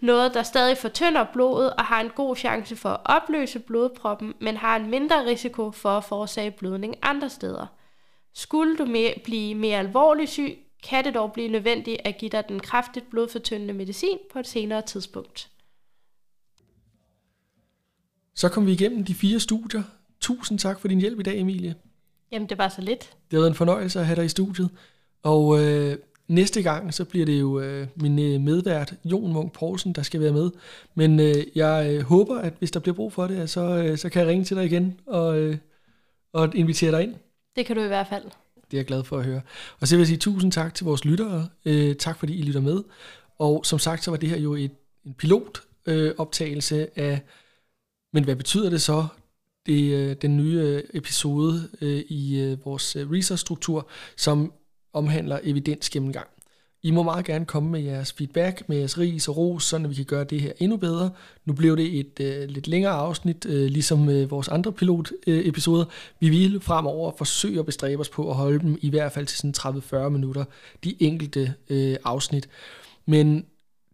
[0.00, 4.56] noget, der stadig fortynder blodet og har en god chance for at opløse blodproppen, men
[4.56, 7.66] har en mindre risiko for at forårsage blødning andre steder.
[8.34, 10.58] Skulle du mere, blive mere alvorlig syg,
[10.88, 14.82] kan det dog blive nødvendigt at give dig den kraftigt blodfortyndende medicin på et senere
[14.82, 15.50] tidspunkt.
[18.34, 19.82] Så kom vi igennem de fire studier.
[20.20, 21.74] Tusind tak for din hjælp i dag, Emilie.
[22.32, 23.00] Jamen, det var så lidt.
[23.00, 24.70] Det har været en fornøjelse at have dig i studiet.
[25.22, 25.96] Og øh,
[26.28, 30.20] næste gang, så bliver det jo øh, min øh, medvært, Jon Munk Poulsen, der skal
[30.20, 30.50] være med.
[30.94, 34.08] Men øh, jeg øh, håber, at hvis der bliver brug for det, så, øh, så
[34.08, 35.56] kan jeg ringe til dig igen og, øh,
[36.32, 37.14] og invitere dig ind.
[37.56, 38.24] Det kan du i hvert fald.
[38.54, 39.40] Det er jeg glad for at høre.
[39.80, 41.48] Og så vil jeg sige tusind tak til vores lyttere.
[41.64, 42.82] Øh, tak fordi I lytter med.
[43.38, 44.70] Og som sagt, så var det her jo et,
[45.04, 47.20] en pilotoptagelse øh, optagelse af
[48.12, 49.06] men hvad betyder det så,
[49.66, 54.52] det, øh, den nye øh, episode øh, i øh, vores øh, research-struktur, som
[54.92, 56.28] omhandler evidens gennemgang?
[56.82, 59.94] I må meget gerne komme med jeres feedback, med jeres ris og ros, så vi
[59.94, 61.10] kan gøre det her endnu bedre.
[61.44, 65.84] Nu blev det et øh, lidt længere afsnit, øh, ligesom øh, vores andre pilot-episoder.
[66.20, 69.38] Vi vil fremover forsøge at bestræbe os på at holde dem i hvert fald til
[69.54, 70.44] sådan 30-40 minutter,
[70.84, 72.48] de enkelte øh, afsnit.
[73.06, 73.44] Men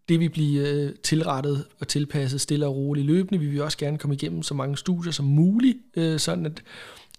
[0.09, 3.41] det vil blive øh, tilrettet og tilpasset stille og roligt løbende.
[3.41, 6.63] Vi vil også gerne komme igennem så mange studier som muligt, øh, sådan at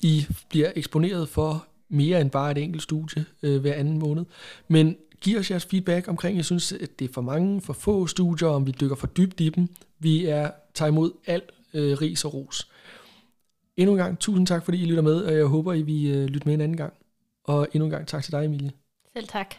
[0.01, 4.25] I bliver eksponeret for mere end bare et enkelt studie øh, hver anden måned.
[4.67, 8.07] Men giv os jeres feedback omkring, jeg synes, at det er for mange, for få
[8.07, 9.67] studier, om vi dykker for dybt i dem.
[9.99, 11.41] Vi er tager imod al
[11.73, 12.71] øh, ris og ros.
[13.77, 16.25] Endnu en gang, tusind tak, fordi I lytter med, og jeg håber, I vil øh,
[16.25, 16.93] lytte med en anden gang.
[17.43, 18.71] Og endnu en gang tak til dig, Emilie.
[19.13, 19.55] Selv tak.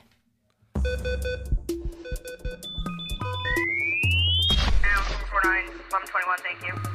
[5.91, 6.88] 1121, thank you.